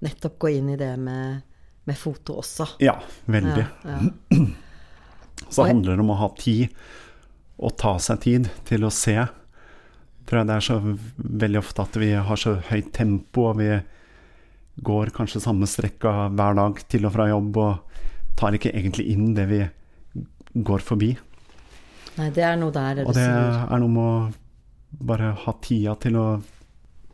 nettopp 0.05 0.39
gå 0.43 0.51
inn 0.57 0.73
i 0.75 0.79
det 0.81 0.93
med, 1.01 1.45
med 1.87 1.99
foto 1.99 2.41
også. 2.43 2.75
Ja, 2.83 2.97
veldig. 3.31 3.65
Ja, 3.85 3.99
ja. 4.01 4.45
Så 5.49 5.67
handler 5.69 5.97
det 5.97 6.05
om 6.05 6.13
å 6.15 6.21
ha 6.21 6.29
tid, 6.39 6.73
og 7.59 7.77
ta 7.79 7.97
seg 8.03 8.23
tid 8.25 8.49
til 8.67 8.87
å 8.87 8.93
se. 8.93 9.17
Tror 10.25 10.41
jeg 10.41 10.49
det 10.49 10.57
er 10.57 10.67
så 10.67 10.79
veldig 11.17 11.61
ofte 11.61 11.85
at 11.85 11.99
vi 12.01 12.11
har 12.17 12.41
så 12.41 12.57
høyt 12.71 12.91
tempo, 12.97 13.51
og 13.51 13.61
vi 13.61 13.71
går 14.85 15.13
kanskje 15.15 15.43
samme 15.45 15.69
strekka 15.71 16.31
hver 16.35 16.57
dag 16.59 16.81
til 16.91 17.07
og 17.07 17.15
fra 17.15 17.29
jobb, 17.31 17.61
og 17.61 18.35
tar 18.39 18.57
ikke 18.57 18.73
egentlig 18.75 19.07
inn 19.13 19.35
det 19.37 19.47
vi 19.51 19.61
går 20.55 20.83
forbi. 20.87 21.13
Nei, 22.15 22.31
det 22.35 22.45
er 22.47 22.59
noe 22.59 22.75
der 22.75 23.01
det 23.01 23.07
Og 23.11 23.17
det 23.17 23.27
er 23.27 23.81
noe 23.83 23.91
med 23.91 24.05
å 24.07 25.05
bare 25.05 25.33
ha 25.45 25.55
tida 25.63 25.97
til 26.03 26.19
å 26.19 26.27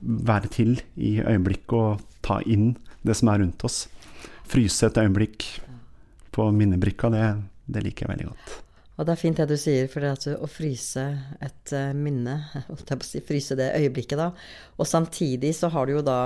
være 0.01 0.51
til 0.53 0.75
i 0.97 1.19
øyeblikket 1.21 1.77
og 1.77 2.03
ta 2.25 2.41
inn 2.45 2.75
det 3.05 3.17
som 3.17 3.31
er 3.33 3.41
rundt 3.43 3.65
oss. 3.65 3.87
Fryse 4.49 4.89
et 4.89 5.01
øyeblikk 5.01 5.47
på 6.35 6.47
minnebrikka, 6.55 7.11
det, 7.13 7.25
det 7.75 7.85
liker 7.87 8.07
jeg 8.07 8.15
veldig 8.15 8.29
godt. 8.33 8.59
Og 9.01 9.07
det 9.09 9.15
er 9.15 9.21
fint 9.21 9.39
det 9.41 9.47
du 9.49 9.57
sier, 9.57 9.87
for 9.89 10.05
det 10.05 10.35
å 10.37 10.49
fryse 10.51 11.03
et 11.41 11.73
uh, 11.73 11.93
minne 11.97 12.37
si, 13.07 13.23
Fryse 13.25 13.57
det 13.57 13.73
øyeblikket, 13.79 14.21
da. 14.21 14.29
Og 14.77 14.89
samtidig 14.89 15.55
så 15.57 15.71
har 15.73 15.89
du 15.89 15.97
jo 15.97 16.05
da 16.05 16.21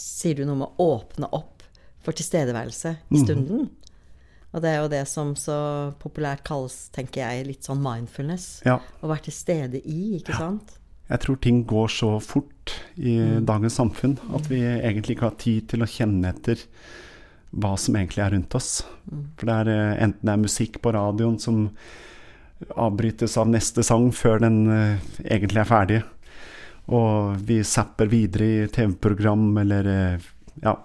Sier 0.00 0.38
du 0.38 0.46
noe 0.48 0.56
med 0.56 0.80
å 0.80 0.84
åpne 0.94 1.28
opp 1.36 1.64
for 2.00 2.16
tilstedeværelse 2.16 2.92
i 2.94 3.16
mhm. 3.16 3.24
stunden? 3.24 3.64
Mm. 3.66 3.80
Og 4.50 4.62
det 4.64 4.70
er 4.70 4.78
jo 4.80 4.90
det 4.90 5.02
som 5.06 5.32
så 5.38 5.56
populært 6.00 6.42
kalles, 6.46 6.88
tenker 6.94 7.22
jeg, 7.22 7.46
litt 7.50 7.66
sånn 7.66 7.82
mindfulness. 7.84 8.46
Ja. 8.66 8.78
Å 8.80 9.10
være 9.10 9.28
til 9.28 9.36
stede 9.36 9.82
i, 9.82 10.16
ikke 10.18 10.38
sant? 10.38 10.72
Jeg 11.10 11.22
tror 11.24 11.38
ting 11.42 11.60
går 11.68 11.92
så 11.92 12.10
fort 12.22 12.74
i 12.96 13.16
dagens 13.46 13.76
samfunn 13.80 14.16
at 14.36 14.48
vi 14.50 14.62
egentlig 14.62 15.16
ikke 15.16 15.28
har 15.28 15.38
tid 15.42 15.68
til 15.72 15.82
å 15.82 15.90
kjenne 15.90 16.30
etter 16.30 16.62
hva 17.50 17.74
som 17.78 17.96
egentlig 17.98 18.22
er 18.24 18.34
rundt 18.34 18.54
oss. 18.54 18.70
For 19.38 19.48
det 19.48 19.56
er 19.62 19.72
eh, 19.74 20.04
enten 20.06 20.26
det 20.26 20.34
er 20.34 20.44
musikk 20.44 20.80
på 20.82 20.92
radioen 20.94 21.38
som 21.42 21.66
avbrytes 22.76 23.36
av 23.40 23.48
neste 23.50 23.82
sang 23.86 24.10
før 24.14 24.42
den 24.44 24.60
eh, 24.70 25.08
egentlig 25.24 25.62
er 25.62 25.70
ferdig, 25.70 26.02
og 26.90 27.40
vi 27.46 27.60
zapper 27.66 28.10
videre 28.10 28.46
i 28.46 28.68
TV-program 28.72 29.48
eller 29.62 29.90
eh, 29.94 30.28
ja, 30.62 30.76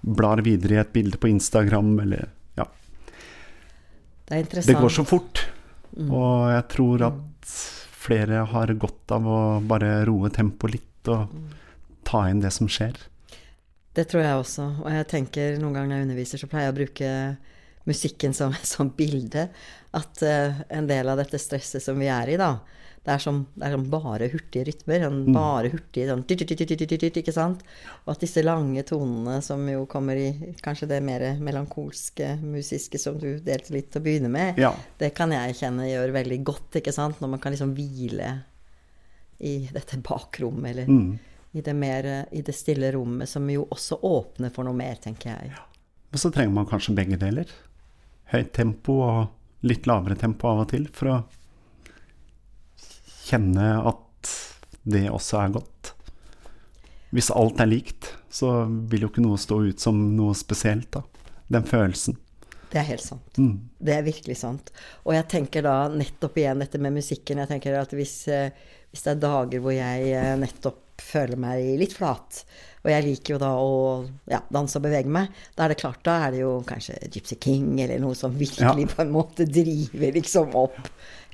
blar 0.00 0.42
videre 0.44 0.76
i 0.76 0.82
et 0.82 0.92
bilde 0.92 1.20
på 1.20 1.30
Instagram 1.30 1.94
eller 2.04 2.28
ja. 2.58 2.66
Det. 4.28 4.44
Det 4.66 4.78
går 4.78 4.94
så 4.94 5.04
fort. 5.04 5.44
Og 6.00 6.50
jeg 6.52 6.66
tror 6.70 7.02
at 7.08 7.54
flere 8.00 8.44
har 8.48 8.72
godt 8.80 9.12
av 9.12 9.26
å 9.28 9.40
bare 9.66 10.00
roe 10.08 10.30
tempoet 10.32 10.76
litt 10.78 11.10
og 11.12 11.32
ta 12.06 12.24
inn 12.30 12.40
det 12.42 12.52
som 12.54 12.68
skjer. 12.70 12.96
Det 14.00 14.06
tror 14.08 14.24
jeg 14.24 14.40
også. 14.40 14.66
Og 14.80 14.90
jeg 14.94 15.08
tenker 15.10 15.58
noen 15.60 15.74
ganger 15.76 15.90
når 15.92 15.98
jeg 15.98 16.08
underviser, 16.08 16.40
så 16.40 16.48
pleier 16.48 16.70
jeg 16.70 16.72
å 16.72 16.78
bruke 16.80 17.08
musikken 17.90 18.36
som, 18.36 18.54
som 18.74 18.88
bilde. 18.96 19.48
At 19.96 20.22
uh, 20.24 20.60
en 20.72 20.88
del 20.88 21.10
av 21.12 21.20
dette 21.20 21.40
stresset 21.42 21.84
som 21.84 21.98
vi 22.00 22.08
er 22.08 22.32
i, 22.32 22.38
da, 22.40 22.54
det 23.04 23.14
er 23.14 23.22
som, 23.22 23.38
det 23.56 23.64
er 23.66 23.74
som 23.74 23.84
bare 23.92 24.28
hurtige 24.32 24.66
rytmer. 24.68 25.04
Sånn, 25.06 25.20
bare 25.32 25.70
hurtig 25.72 26.04
sånn 26.08 26.24
Ikke 26.28 27.32
sant? 27.34 27.62
Og 28.04 28.12
at 28.14 28.24
disse 28.24 28.44
lange 28.44 28.84
tonene 28.88 29.38
som 29.44 29.64
jo 29.68 29.86
kommer 29.90 30.20
i 30.20 30.54
kanskje 30.64 30.88
det 30.90 31.00
mer 31.04 31.24
melankolske, 31.40 32.34
musiske 32.44 33.00
som 33.00 33.16
du 33.20 33.38
delte 33.44 33.72
litt 33.76 33.90
til 33.92 34.02
å 34.02 34.04
begynne 34.04 34.32
med, 34.32 34.60
Ja. 34.60 34.74
det 35.00 35.14
kan 35.16 35.32
jeg 35.32 35.56
kjenne 35.60 35.88
gjør 35.88 36.12
veldig 36.20 36.40
godt, 36.44 36.80
ikke 36.80 36.92
sant? 36.96 37.20
Når 37.20 37.34
man 37.36 37.40
kan 37.40 37.52
liksom 37.56 37.74
hvile 37.76 38.34
i 39.40 39.68
dette 39.72 39.96
bakrommet, 40.04 40.70
eller 40.70 40.86
Mm. 40.86 41.18
I 41.52 41.64
det 41.66 41.74
mer 41.74 42.06
i 42.30 42.42
det 42.46 42.54
stille 42.54 42.92
rommet, 42.94 43.28
som 43.28 43.48
jo 43.50 43.66
også 43.70 43.98
åpner 44.06 44.52
for 44.54 44.66
noe 44.68 44.76
mer, 44.76 45.00
tenker 45.02 45.32
jeg. 45.32 45.52
Og 46.10 46.22
så 46.22 46.30
trenger 46.34 46.54
man 46.54 46.68
kanskje 46.70 46.94
begge 46.94 47.18
deler. 47.18 47.50
Høyt 48.30 48.52
tempo 48.54 49.00
og 49.06 49.66
litt 49.66 49.86
lavere 49.90 50.16
tempo 50.18 50.48
av 50.50 50.64
og 50.64 50.70
til 50.72 50.86
for 50.94 51.12
å 51.12 51.18
kjenne 53.26 53.74
at 53.90 54.34
det 54.90 55.06
også 55.10 55.42
er 55.42 55.54
godt. 55.58 55.92
Hvis 57.14 57.30
alt 57.34 57.60
er 57.62 57.70
likt, 57.70 58.12
så 58.30 58.64
vil 58.90 59.04
jo 59.04 59.10
ikke 59.10 59.24
noe 59.24 59.38
stå 59.40 59.60
ut 59.66 59.82
som 59.82 59.98
noe 60.16 60.34
spesielt, 60.38 60.92
da. 60.94 61.02
Den 61.50 61.66
følelsen. 61.66 62.18
Det 62.70 62.78
er 62.78 62.86
helt 62.92 63.02
sant. 63.02 63.38
Mm. 63.38 63.56
Det 63.82 63.94
er 63.96 64.04
virkelig 64.06 64.36
sant. 64.38 64.70
Og 65.02 65.16
jeg 65.16 65.26
tenker 65.32 65.64
da 65.66 65.88
nettopp 65.90 66.38
igjen 66.38 66.62
dette 66.62 66.78
med 66.78 66.94
musikken. 66.94 67.40
Jeg 67.42 67.50
tenker 67.50 67.80
at 67.80 67.94
hvis, 67.98 68.14
eh, 68.30 68.54
hvis 68.92 69.02
det 69.06 69.16
er 69.16 69.24
dager 69.24 69.64
hvor 69.64 69.74
jeg 69.74 70.12
eh, 70.14 70.36
nettopp 70.38 70.78
føler 71.02 71.36
meg 71.40 71.78
litt 71.80 71.92
flat, 71.96 72.44
og 72.84 72.90
jeg 72.90 73.04
liker 73.04 73.34
jo 73.34 73.38
da 73.42 73.50
å 73.60 73.72
ja, 74.30 74.38
danse 74.52 74.78
og 74.80 74.84
bevege 74.86 75.10
meg, 75.12 75.28
da 75.56 75.64
er 75.66 75.74
det 75.74 75.78
klart, 75.82 76.00
da 76.06 76.14
er 76.26 76.30
det 76.34 76.40
jo 76.40 76.52
kanskje 76.64 76.96
Gypsy 77.12 77.36
King 77.42 77.80
eller 77.84 77.98
noe 78.00 78.14
som 78.16 78.32
virkelig 78.32 78.86
Ja. 78.88 78.94
på 78.94 79.02
en 79.04 79.12
måte 79.12 79.44
driver 79.44 80.12
liksom 80.16 80.54
opp 80.56 80.78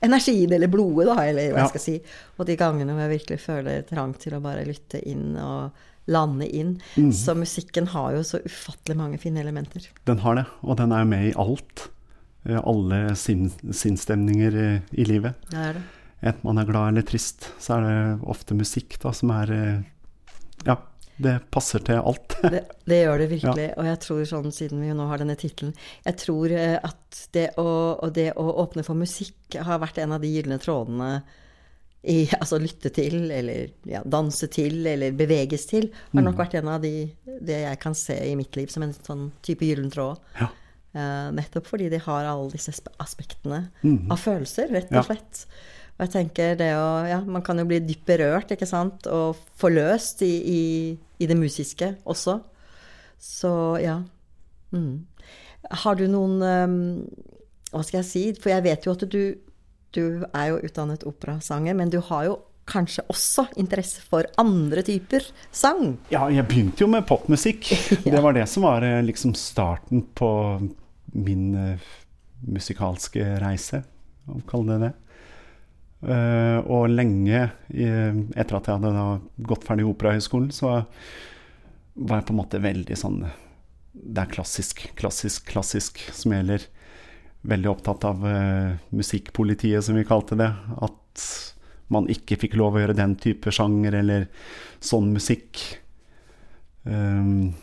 energien 0.03 0.53
eller 0.53 0.69
blodet, 0.69 1.07
da, 1.07 1.17
eller 1.25 1.53
hva 1.53 1.59
Ja. 1.59 1.67
jeg 1.67 1.69
skal 1.77 1.81
si. 1.81 2.01
Og 2.39 2.47
de 2.47 2.57
gangene 2.57 2.93
hvor 2.93 3.07
jeg 3.09 3.19
virkelig 3.21 3.41
føler 3.41 3.83
trang 3.89 4.15
til 4.19 4.35
å 4.35 4.43
bare 4.43 4.65
lytte 4.67 5.01
inn 5.07 5.37
og 5.37 5.71
lande 6.09 6.47
inn. 6.55 6.81
Mm. 6.97 7.13
Så 7.13 7.35
musikken 7.35 7.87
har 7.89 8.13
jo 8.15 8.23
så 8.23 8.39
ufattelig 8.45 8.97
mange 8.97 9.19
fine 9.19 9.41
elementer. 9.43 9.87
Den 10.05 10.19
har 10.19 10.35
det, 10.35 10.47
og 10.63 10.77
den 10.77 10.93
er 10.93 11.05
med 11.05 11.31
i 11.31 11.35
alt. 11.37 11.89
Eh, 12.47 12.61
Alle 12.63 13.15
sin, 13.17 13.49
sinnsstemninger 13.73 14.55
eh, 14.55 14.81
i 14.95 15.05
livet. 15.05 15.35
Det 15.51 15.59
er 15.59 15.73
det. 15.75 15.83
Enten 16.25 16.49
man 16.49 16.61
er 16.61 16.69
glad 16.69 16.93
eller 16.93 17.05
trist, 17.07 17.51
så 17.61 17.77
er 17.77 17.87
det 17.87 18.29
ofte 18.33 18.57
musikk 18.57 18.97
da 19.03 19.13
som 19.17 19.33
er 19.37 19.53
eh, 19.53 19.81
Ja, 20.67 20.79
det 21.23 21.39
passer 21.53 21.81
til 21.85 22.01
alt. 22.01 22.37
Det, 22.53 22.63
det 22.85 22.99
gjør 23.03 23.23
det 23.23 23.31
virkelig. 23.31 23.67
Og 23.81 23.89
jeg 23.89 24.01
tror 24.05 24.27
sånn, 24.29 24.53
siden 24.53 24.83
vi 24.83 24.91
jo 24.91 24.97
nå 24.99 25.07
har 25.09 25.23
denne 25.23 25.37
tittelen 25.39 25.73
Jeg 26.05 26.19
tror 26.21 26.53
eh, 26.53 26.77
at 26.77 27.23
det 27.37 27.49
å, 27.61 27.69
og 28.05 28.13
det 28.17 28.31
å 28.37 28.47
åpne 28.65 28.85
for 28.87 28.99
musikk 28.99 29.57
har 29.57 29.81
vært 29.83 30.01
en 30.03 30.17
av 30.17 30.25
de 30.25 30.33
gylne 30.33 30.61
trådene 30.63 31.11
i 32.07 32.19
Altså 32.41 32.61
lytte 32.63 32.93
til, 32.95 33.31
eller 33.33 33.73
ja, 33.89 34.03
danse 34.05 34.49
til, 34.53 34.79
eller 34.87 35.17
beveges 35.17 35.67
til, 35.73 35.89
har 36.13 36.27
nok 36.27 36.39
vært 36.39 36.59
en 36.61 36.71
av 36.77 36.85
de 36.85 37.09
det 37.47 37.63
jeg 37.65 37.81
kan 37.83 37.97
se 37.97 38.17
i 38.31 38.37
mitt 38.39 38.57
liv 38.57 38.71
som 38.73 38.85
en 38.87 38.95
sånn 38.97 39.27
type 39.45 39.67
gyllen 39.67 39.91
tråd. 39.93 40.21
Ja. 40.39 40.53
Uh, 40.97 41.29
nettopp 41.37 41.67
fordi 41.69 41.91
de 41.93 41.99
har 42.01 42.25
alle 42.25 42.49
disse 42.55 42.73
aspektene 43.03 43.67
mm. 43.83 44.07
av 44.09 44.21
følelser, 44.23 44.71
rett 44.73 44.95
og 44.97 45.05
slett. 45.11 45.43
Og 45.97 46.05
jeg 46.05 46.13
tenker 46.13 46.57
det 46.61 46.73
å 46.77 46.89
Ja, 47.09 47.23
man 47.25 47.45
kan 47.45 47.59
jo 47.61 47.67
bli 47.69 47.81
dypt 47.81 48.05
berørt, 48.09 48.53
ikke 48.53 48.69
sant, 48.69 49.09
og 49.09 49.39
forløst 49.57 50.23
i, 50.27 50.35
i, 50.53 50.63
i 51.19 51.29
det 51.29 51.39
musiske 51.39 51.95
også. 52.05 52.39
Så 53.23 53.53
ja. 53.81 54.01
Mm. 54.77 55.07
Har 55.85 55.97
du 55.97 56.05
noen 56.11 56.43
um, 56.43 56.75
Hva 57.73 57.83
skal 57.87 58.03
jeg 58.03 58.09
si? 58.11 58.25
For 58.37 58.53
jeg 58.53 58.67
vet 58.67 58.87
jo 58.87 58.93
at 58.93 59.07
du, 59.09 59.23
du 59.97 60.05
er 60.27 60.51
jo 60.53 60.61
utdannet 60.69 61.07
operasanger, 61.09 61.77
men 61.79 61.93
du 61.93 61.99
har 62.11 62.29
jo 62.29 62.37
kanskje 62.67 63.05
også 63.13 63.47
interesse 63.63 64.03
for 64.03 64.27
andre 64.43 64.83
typer 64.87 65.25
sang? 65.55 65.97
Ja, 66.11 66.27
jeg 66.33 66.47
begynte 66.51 66.83
jo 66.83 66.91
med 66.91 67.07
popmusikk. 67.09 67.71
Det 68.05 68.23
var 68.23 68.37
det 68.37 68.49
som 68.51 68.67
var 68.67 68.85
eh, 68.85 69.05
liksom 69.07 69.37
starten 69.39 70.03
på 70.19 70.31
min 71.17 71.45
uh, 71.55 71.91
musikalske 72.45 73.39
reise, 73.41 73.81
om 74.27 74.43
å 74.43 74.49
kalle 74.51 74.75
det 74.75 74.89
det. 74.89 74.95
Eh, 76.05 76.59
og 76.69 76.91
lenge 76.93 77.47
i, 77.73 77.87
etter 78.37 78.59
at 78.59 78.69
jeg 78.69 78.83
hadde 78.83 79.47
gått 79.49 79.65
ferdig 79.65 79.87
i 79.87 79.89
Operahøgskolen, 79.91 80.53
så 80.53 80.83
var 81.97 82.21
jeg 82.21 82.29
på 82.29 82.35
en 82.35 82.41
måte 82.43 82.61
veldig 82.61 82.97
sånn 83.01 83.23
Det 83.97 84.21
er 84.21 84.29
klassisk, 84.29 84.83
klassisk, 84.99 85.47
klassisk 85.49 86.03
som 86.13 86.35
gjelder. 86.37 86.67
Veldig 87.47 87.71
opptatt 87.71 88.05
av 88.05 88.25
uh, 88.27 88.75
musikkpolitiet, 88.93 89.85
som 89.87 89.97
vi 89.97 90.05
kalte 90.05 90.37
det. 90.37 90.51
At 90.85 91.25
man 91.89 92.09
ikke 92.13 92.37
fikk 92.43 92.59
lov 92.61 92.77
å 92.77 92.83
gjøre 92.83 92.99
den 92.99 93.15
type 93.23 93.53
sjanger 93.55 93.97
eller 94.03 94.27
sånn 94.85 95.09
musikk. 95.15 95.63
Um, 96.85 97.55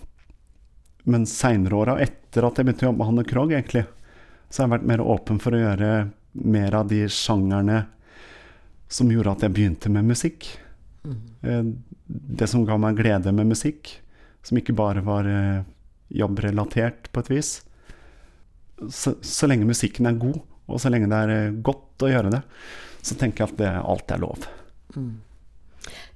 men 1.04 1.28
seinere 1.30 1.78
åra, 1.78 1.98
etter 2.02 2.48
at 2.48 2.58
jeg 2.58 2.66
begynte 2.66 2.88
å 2.88 2.90
jobbe 2.90 3.04
med 3.04 3.10
Hanne 3.12 3.28
Krogh, 3.28 3.54
egentlig, 3.54 3.86
så 4.50 4.64
har 4.64 4.70
jeg 4.70 4.76
vært 4.78 4.90
mer 4.94 5.04
åpen 5.04 5.42
for 5.44 5.54
å 5.54 5.62
gjøre 5.62 5.92
mer 6.42 6.80
av 6.80 6.90
de 6.90 7.04
sjangerne 7.12 7.84
som 8.94 9.10
gjorde 9.12 9.34
at 9.34 9.44
jeg 9.48 9.56
begynte 9.56 9.90
med 9.94 10.06
musikk. 10.12 10.48
Eh, 11.44 11.64
Det 12.06 12.48
som 12.52 12.66
ga 12.68 12.76
meg 12.78 12.98
glede 13.00 13.32
med 13.34 13.48
musikk, 13.50 13.90
som 14.46 14.58
ikke 14.60 14.76
bare 14.78 15.02
var 15.02 15.26
eh, 15.26 15.64
jobbrelatert 16.14 17.10
på 17.12 17.24
et 17.24 17.30
vis. 17.32 17.52
Så, 18.92 19.16
så 19.24 19.48
lenge 19.50 19.66
musikken 19.66 20.06
er 20.10 20.20
god, 20.20 20.42
og 20.68 20.82
så 20.84 20.92
lenge 20.92 21.10
det 21.10 21.22
er 21.26 21.34
eh, 21.34 21.56
godt 21.66 22.04
å 22.06 22.12
gjøre 22.12 22.34
det, 22.36 22.42
så 23.04 23.18
tenker 23.20 23.44
jeg 23.46 23.54
at 23.54 23.62
det, 23.64 23.72
alt 23.82 24.12
er 24.14 24.22
lov. 24.22 24.46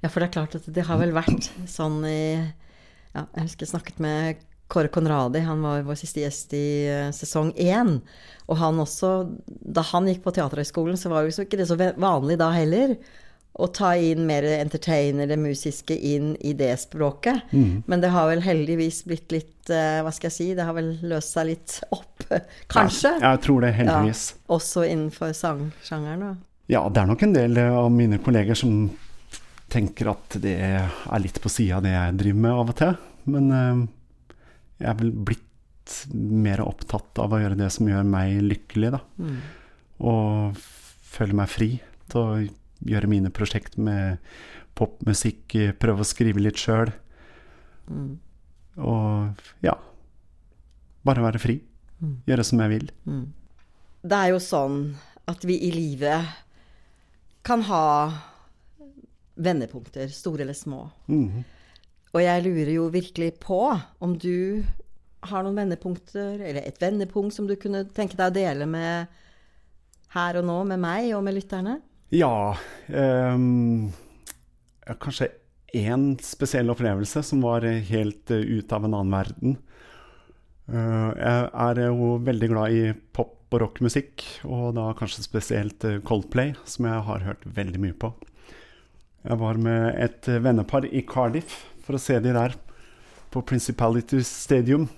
Ja, 0.00 0.08
for 0.08 0.20
det 0.20 0.28
er 0.28 0.36
klart 0.38 0.54
at 0.60 0.68
det 0.72 0.86
har 0.88 1.00
vel 1.00 1.12
vært 1.16 1.50
sånn 1.68 1.98
i 2.06 2.38
ja, 2.38 3.24
Jeg 3.34 3.48
husker 3.48 3.66
jeg 3.66 3.72
snakket 3.72 3.98
med 4.04 4.44
Kåre 4.68 4.90
Conradi, 4.92 5.40
han 5.46 5.62
var 5.64 5.86
vår 5.86 5.96
siste 5.96 6.20
gjest 6.20 6.52
i 6.56 6.66
eh, 6.88 7.06
sesong 7.16 7.54
én. 7.56 7.98
Og 8.48 8.60
han 8.60 8.80
også, 8.80 9.12
da 9.46 9.84
han 9.92 10.08
gikk 10.08 10.22
på 10.24 10.34
Teaterhøgskolen, 10.36 10.98
så 11.00 11.12
var 11.12 11.24
jo 11.24 11.32
ikke 11.44 11.60
det 11.60 11.68
så 11.70 11.76
vanlig 11.76 12.38
da 12.40 12.50
heller 12.52 12.94
å 13.58 13.66
ta 13.74 13.94
inn 13.98 14.22
mer 14.28 14.44
entertainer, 14.46 15.26
det 15.26 15.38
musiske, 15.40 15.96
inn 15.96 16.34
i 16.46 16.52
det 16.54 16.70
språket. 16.78 17.48
Men 17.90 18.04
det 18.04 18.12
har 18.14 18.28
vel 18.30 18.44
heldigvis 18.44 19.02
blitt 19.08 19.32
litt 19.34 19.72
eh, 19.72 19.98
Hva 20.04 20.12
skal 20.14 20.30
jeg 20.30 20.36
si, 20.36 20.46
det 20.54 20.66
har 20.68 20.76
vel 20.76 20.92
løst 21.10 21.34
seg 21.34 21.48
litt 21.50 21.80
opp, 21.96 22.28
kanskje? 22.70 23.16
Ja, 23.18 23.34
jeg 23.34 23.42
tror 23.48 23.64
det, 23.64 23.72
heldigvis. 23.80 24.24
Ja, 24.36 24.44
også 24.60 24.86
innenfor 24.86 25.34
sangsjangeren. 25.34 26.38
Ja, 26.68 26.84
det 26.92 27.02
er 27.02 27.10
nok 27.10 27.24
en 27.24 27.34
del 27.34 27.58
eh, 27.58 27.74
av 27.82 27.90
mine 27.92 28.20
kolleger 28.22 28.58
som 28.58 28.84
tenker 29.68 30.14
at 30.14 30.38
det 30.40 30.56
er 30.62 31.20
litt 31.20 31.42
på 31.42 31.50
sida 31.52 31.80
av 31.80 31.84
det 31.84 31.92
jeg 31.92 32.18
driver 32.22 32.44
med 32.46 32.60
av 32.62 32.70
og 32.72 32.78
til. 32.78 32.94
Men 33.28 33.88
jeg 34.78 34.88
er 34.90 34.98
vel 35.00 35.12
blitt 35.12 35.44
mer 36.12 36.60
opptatt 36.62 37.18
av 37.22 37.32
å 37.32 37.40
gjøre 37.40 37.58
det 37.58 37.70
som 37.72 37.88
gjør 37.88 38.06
meg 38.06 38.38
lykkelig, 38.44 38.92
da. 38.94 39.00
Mm. 39.18 39.36
Og 40.08 40.62
føle 41.08 41.36
meg 41.38 41.50
fri 41.50 41.70
til 42.12 42.20
å 42.20 42.40
gjøre 42.88 43.10
mine 43.10 43.32
prosjekt 43.34 43.78
med 43.80 44.20
popmusikk, 44.78 45.56
prøve 45.80 46.04
å 46.04 46.08
skrive 46.08 46.42
litt 46.42 46.60
sjøl. 46.60 46.92
Mm. 47.88 48.18
Og 48.78 49.44
ja 49.64 49.74
Bare 51.06 51.22
være 51.24 51.40
fri. 51.40 51.54
Mm. 52.02 52.16
Gjøre 52.28 52.44
som 52.44 52.60
jeg 52.60 52.70
vil. 52.74 52.88
Det 54.04 54.16
er 54.18 54.32
jo 54.34 54.40
sånn 54.42 54.80
at 55.30 55.44
vi 55.46 55.56
i 55.64 55.70
livet 55.72 56.26
kan 57.46 57.62
ha 57.64 57.86
vendepunkter, 59.38 60.10
store 60.12 60.44
eller 60.44 60.58
små. 60.58 60.90
Mhm. 61.06 61.44
Og 62.16 62.22
jeg 62.24 62.44
lurer 62.46 62.72
jo 62.72 62.88
virkelig 62.92 63.34
på 63.42 63.62
om 64.04 64.14
du 64.16 64.64
har 65.28 65.44
noen 65.44 65.58
vendepunkter, 65.58 66.38
eller 66.38 66.62
et 66.62 66.80
vendepunkt 66.80 67.34
som 67.34 67.48
du 67.48 67.56
kunne 67.60 67.84
tenke 67.94 68.16
deg 68.18 68.30
å 68.30 68.36
dele 68.36 68.68
med 68.70 69.18
her 70.14 70.38
og 70.40 70.46
nå, 70.48 70.58
med 70.70 70.80
meg 70.80 71.12
og 71.16 71.24
med 71.26 71.36
lytterne? 71.36 71.78
Ja, 72.14 72.54
um, 72.88 73.90
kanskje 75.02 75.32
én 75.76 76.14
spesiell 76.24 76.72
opplevelse 76.72 77.20
som 77.26 77.42
var 77.44 77.66
helt 77.66 78.32
uh, 78.32 78.38
ut 78.40 78.72
av 78.72 78.86
en 78.86 78.94
annen 78.94 79.12
verden. 79.12 79.58
Uh, 80.68 81.10
jeg 81.12 81.50
er 81.66 81.82
jo 81.88 82.14
veldig 82.24 82.52
glad 82.54 82.76
i 82.78 82.86
pop 83.12 83.34
og 83.52 83.62
rockmusikk, 83.64 84.24
og 84.48 84.72
da 84.78 84.90
kanskje 84.96 85.26
spesielt 85.26 85.84
uh, 85.84 85.98
Coldplay, 86.08 86.54
som 86.64 86.88
jeg 86.88 87.04
har 87.10 87.26
hørt 87.26 87.44
veldig 87.58 87.82
mye 87.84 87.98
på. 88.00 88.14
Jeg 89.28 89.42
var 89.42 89.58
med 89.60 89.98
et 90.00 90.28
vennepar 90.40 90.86
i 90.88 91.02
Cardiff 91.04 91.66
for 91.88 91.96
å 91.96 92.02
se 92.02 92.18
de 92.20 92.34
der 92.36 92.52
på 93.32 93.40
Principality 93.48 94.20
Stadium. 94.26 94.90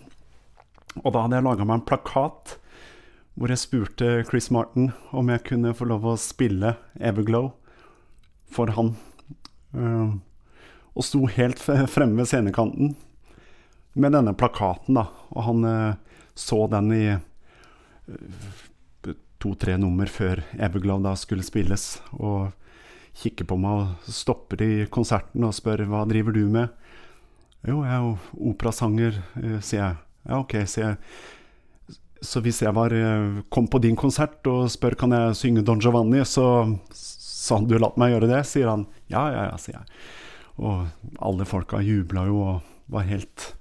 Og 1.05 1.13
da 1.15 1.23
hadde 1.23 1.39
jeg 1.39 1.47
laga 1.47 1.67
meg 1.67 1.77
en 1.79 1.87
plakat 1.87 2.57
hvor 3.39 3.49
jeg 3.53 3.63
spurte 3.63 4.25
Chris 4.27 4.51
Martin 4.51 4.91
om 5.15 5.31
jeg 5.31 5.45
kunne 5.47 5.77
få 5.79 5.87
lov 5.87 6.03
å 6.11 6.19
spille 6.19 6.75
Everglow 6.99 7.53
for 8.51 8.75
han. 8.75 8.99
Uh, 9.71 10.19
og 10.99 11.07
sto 11.07 11.31
helt 11.31 11.63
fremme 11.63 12.19
ved 12.19 12.27
scenekanten 12.27 12.99
med 13.95 14.11
denne 14.15 14.35
plakaten, 14.35 14.99
da. 14.99 15.07
Og 15.31 15.47
han 15.47 15.63
uh, 15.63 15.95
så 16.35 16.67
den 16.75 16.91
i 16.97 17.05
uh, 17.15 17.23
to-tre 19.41 19.79
nummer 19.79 20.11
før 20.11 20.43
Everglow 20.59 20.99
da 21.07 21.15
skulle 21.17 21.47
spilles. 21.47 22.03
Og 22.19 22.51
kikker 23.17 23.49
på 23.51 23.59
meg 23.61 23.83
og 23.83 24.13
stopper 24.13 24.63
i 24.65 24.73
konserten 24.93 25.45
og 25.47 25.57
spør 25.57 25.85
hva 25.91 26.05
driver 26.09 26.37
du 26.37 26.45
med? 26.51 26.71
Jo, 27.67 27.83
jeg 27.85 27.93
er 27.93 28.05
jo 28.07 28.15
operasanger, 28.53 29.21
sier 29.61 29.83
jeg. 29.83 29.99
Ja, 30.29 30.39
OK, 30.41 30.57
sier 30.69 30.87
jeg. 30.87 30.99
Så 32.21 32.43
hvis 32.45 32.61
jeg 32.61 32.73
var, 32.77 32.93
eh, 32.93 33.41
kom 33.49 33.67
på 33.69 33.81
din 33.81 33.97
konsert 33.97 34.45
og 34.49 34.69
spør 34.73 34.97
kan 34.97 35.13
jeg 35.17 35.37
synge 35.37 35.65
Don 35.65 35.81
Giovanni, 35.81 36.21
så 36.25 36.79
sa 36.93 37.57
han 37.57 37.69
du 37.69 37.79
latt 37.79 37.97
meg 38.01 38.13
gjøre 38.13 38.29
det, 38.29 38.43
sier 38.49 38.69
han. 38.69 38.87
Ja, 39.09 39.25
ja, 39.33 39.45
ja, 39.49 39.57
sier 39.61 39.79
jeg. 39.79 39.89
Og 40.61 40.87
alle 41.25 41.47
folka 41.49 41.81
jubla 41.81 42.27
jo 42.29 42.43
og 42.45 42.61
var 42.93 43.09
helt 43.09 43.55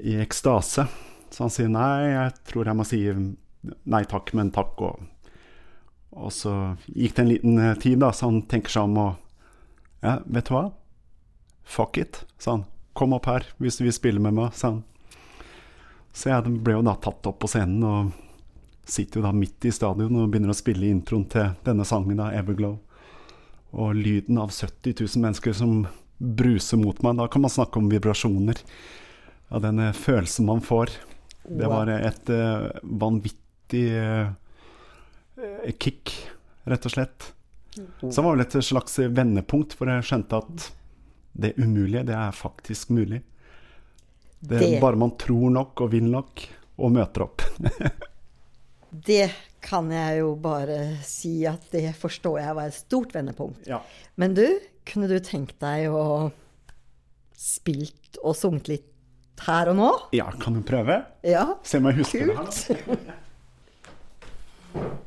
i 0.00 0.16
ekstase. 0.22 0.86
Så 1.32 1.44
han 1.44 1.52
sier 1.52 1.68
nei, 1.72 2.12
jeg 2.12 2.32
tror 2.48 2.68
jeg 2.68 2.78
må 2.78 2.86
si 2.88 3.02
nei 3.12 4.02
takk, 4.08 4.32
men 4.36 4.52
takk. 4.54 4.80
Og, 4.80 5.11
og 6.12 6.32
så 6.34 6.52
gikk 6.86 7.16
det 7.16 7.22
en 7.22 7.30
liten 7.30 7.58
eh, 7.58 7.74
tid, 7.80 7.98
da, 8.02 8.12
så 8.12 8.28
han 8.28 8.42
tenker 8.48 8.72
seg 8.72 8.88
om 8.90 8.98
og 9.06 9.12
Ja, 10.02 10.16
vet 10.26 10.48
du 10.48 10.56
hva? 10.56 10.64
Fuck 11.62 11.98
it, 12.02 12.24
sa 12.38 12.56
han. 12.56 12.64
Kom 12.92 13.14
opp 13.16 13.28
her 13.30 13.46
hvis 13.62 13.78
du 13.78 13.84
vil 13.86 13.94
spille 13.94 14.20
med 14.20 14.34
meg, 14.36 14.50
sa 14.58 14.72
han. 14.72 14.82
Så 16.12 16.28
jeg 16.28 16.58
ble 16.60 16.74
jo 16.76 16.84
da 16.84 16.96
tatt 17.00 17.28
opp 17.30 17.38
på 17.40 17.48
scenen 17.48 17.84
og 17.86 18.10
sitter 18.82 19.20
jo 19.20 19.24
da 19.24 19.30
midt 19.32 19.64
i 19.64 19.72
stadion 19.72 20.18
og 20.18 20.32
begynner 20.32 20.52
å 20.52 20.58
spille 20.58 20.90
introen 20.90 21.24
til 21.30 21.54
denne 21.64 21.86
sangen, 21.88 22.18
da, 22.18 22.32
'Everglow'. 22.34 22.80
Og 23.72 23.94
lyden 23.96 24.36
av 24.42 24.50
70 24.52 24.98
000 25.00 25.22
mennesker 25.22 25.54
som 25.56 25.86
bruser 26.18 26.76
mot 26.76 26.98
meg. 27.02 27.16
Da 27.16 27.28
kan 27.28 27.40
man 27.40 27.50
snakke 27.50 27.78
om 27.78 27.88
vibrasjoner. 27.88 28.58
Av 29.48 29.62
den 29.62 29.80
følelsen 29.96 30.46
man 30.46 30.60
får. 30.60 30.92
Det 31.48 31.68
var 31.68 31.88
et 31.88 32.28
uh, 32.28 32.68
vanvittig 32.82 33.86
uh, 33.96 34.34
kick, 35.78 36.14
rett 36.68 36.86
og 36.88 36.94
slett. 36.94 37.32
Som 38.00 38.10
det 38.10 38.24
var 38.24 38.36
vel 38.36 38.44
et 38.44 38.56
slags 38.64 38.98
vendepunkt, 38.98 39.74
for 39.78 39.88
jeg 39.88 40.04
skjønte 40.06 40.40
at 40.42 40.66
det 41.32 41.54
umulige, 41.56 42.04
det 42.04 42.16
er 42.16 42.34
faktisk 42.36 42.92
mulig. 42.92 43.22
Det 44.42 44.58
er 44.58 44.80
bare 44.82 44.98
man 44.98 45.14
tror 45.20 45.52
nok 45.54 45.84
og 45.84 45.92
vil 45.94 46.08
nok 46.10 46.44
og 46.82 46.92
møter 46.92 47.24
opp. 47.24 47.44
det 49.08 49.30
kan 49.62 49.88
jeg 49.94 50.18
jo 50.18 50.34
bare 50.42 50.78
si 51.06 51.44
at 51.48 51.68
det 51.72 51.92
forstår 51.96 52.40
jeg 52.42 52.56
var 52.58 52.68
et 52.68 52.76
stort 52.76 53.14
vendepunkt. 53.14 53.62
Ja. 53.70 53.78
Men 54.20 54.34
du, 54.36 54.44
kunne 54.88 55.08
du 55.08 55.16
tenkt 55.22 55.56
deg 55.62 55.88
å 55.94 56.32
spilt 57.38 58.18
og 58.22 58.36
sunget 58.38 58.68
litt 58.70 58.88
her 59.46 59.70
og 59.72 59.78
nå? 59.78 59.90
Ja, 60.14 60.28
kan 60.42 60.58
du 60.58 60.62
prøve? 60.66 61.00
Ja, 61.26 61.54
Se 61.66 61.80
om 61.80 61.88
jeg 61.90 62.02
husker 62.02 62.34
Kult. 62.34 62.60
det 62.68 62.82
her. 62.82 63.16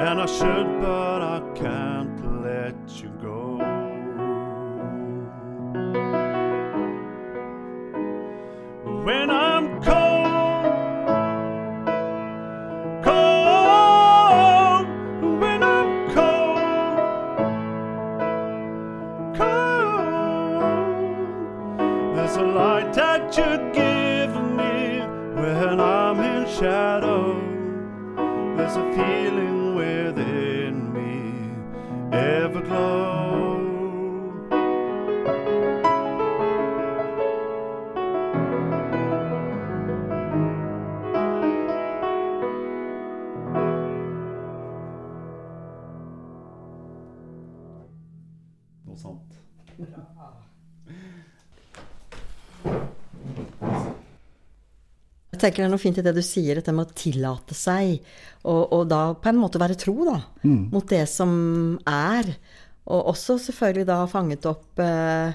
And 0.00 0.18
I 0.18 0.24
should, 0.24 0.80
but 0.80 1.20
I 1.20 1.40
can't 1.54 2.42
let 2.42 3.02
you 3.02 3.10
go. 3.20 3.39
Tenker 55.40 55.62
det 55.62 55.68
er 55.68 55.72
noe 55.72 55.82
fint 55.82 55.98
i 56.00 56.04
det 56.06 56.12
du 56.16 56.22
sier, 56.24 56.58
dette 56.60 56.72
med 56.76 56.88
å 56.90 56.96
tillate 56.96 57.56
seg, 57.56 57.96
og, 58.44 58.60
og 58.76 58.84
da 58.90 59.00
på 59.18 59.30
en 59.32 59.40
måte 59.40 59.60
være 59.60 59.76
tro 59.80 59.94
da, 60.08 60.18
mot 60.44 60.86
det 60.90 61.02
som 61.10 61.32
er. 61.88 62.28
Og 62.90 63.10
også 63.12 63.36
selvfølgelig 63.38 63.86
da 63.90 63.98
fanget 64.10 64.46
opp 64.50 64.80
eh, 64.82 65.34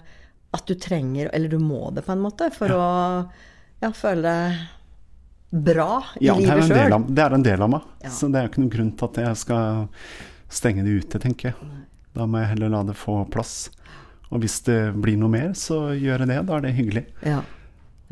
at 0.56 0.66
du 0.70 0.74
trenger, 0.80 1.30
eller 1.36 1.52
du 1.52 1.60
må 1.62 1.90
det 1.96 2.04
på 2.08 2.14
en 2.16 2.24
måte, 2.24 2.50
for 2.56 2.72
å 2.74 2.86
ja, 3.84 3.92
føle 3.96 4.24
deg 4.26 4.64
bra 5.66 6.02
i 6.20 6.26
Ja, 6.28 6.36
livet 6.40 6.68
sjøl. 6.68 6.96
det 7.16 7.24
er 7.24 7.36
en 7.38 7.46
del 7.46 7.62
av 7.64 7.70
meg. 7.72 7.90
Ja. 8.04 8.12
Så 8.12 8.28
det 8.32 8.42
er 8.42 8.50
ikke 8.50 8.64
noen 8.64 8.74
grunn 8.74 8.94
til 8.98 9.08
at 9.12 9.20
jeg 9.24 9.42
skal 9.46 9.88
stenge 10.52 10.84
det 10.88 10.98
ute, 11.04 11.22
tenker 11.22 11.52
jeg. 11.52 11.74
Da 12.16 12.26
må 12.28 12.42
jeg 12.42 12.54
heller 12.56 12.72
la 12.74 12.82
det 12.88 12.96
få 13.00 13.22
plass. 13.32 13.70
Og 14.34 14.42
hvis 14.44 14.58
det 14.68 14.80
blir 15.00 15.20
noe 15.22 15.32
mer, 15.32 15.54
så 15.56 15.94
gjør 15.96 16.24
jeg 16.26 16.32
det. 16.34 16.40
Da 16.50 16.58
er 16.58 16.66
det 16.66 16.74
hyggelig. 16.80 17.06
Ja, 17.28 17.42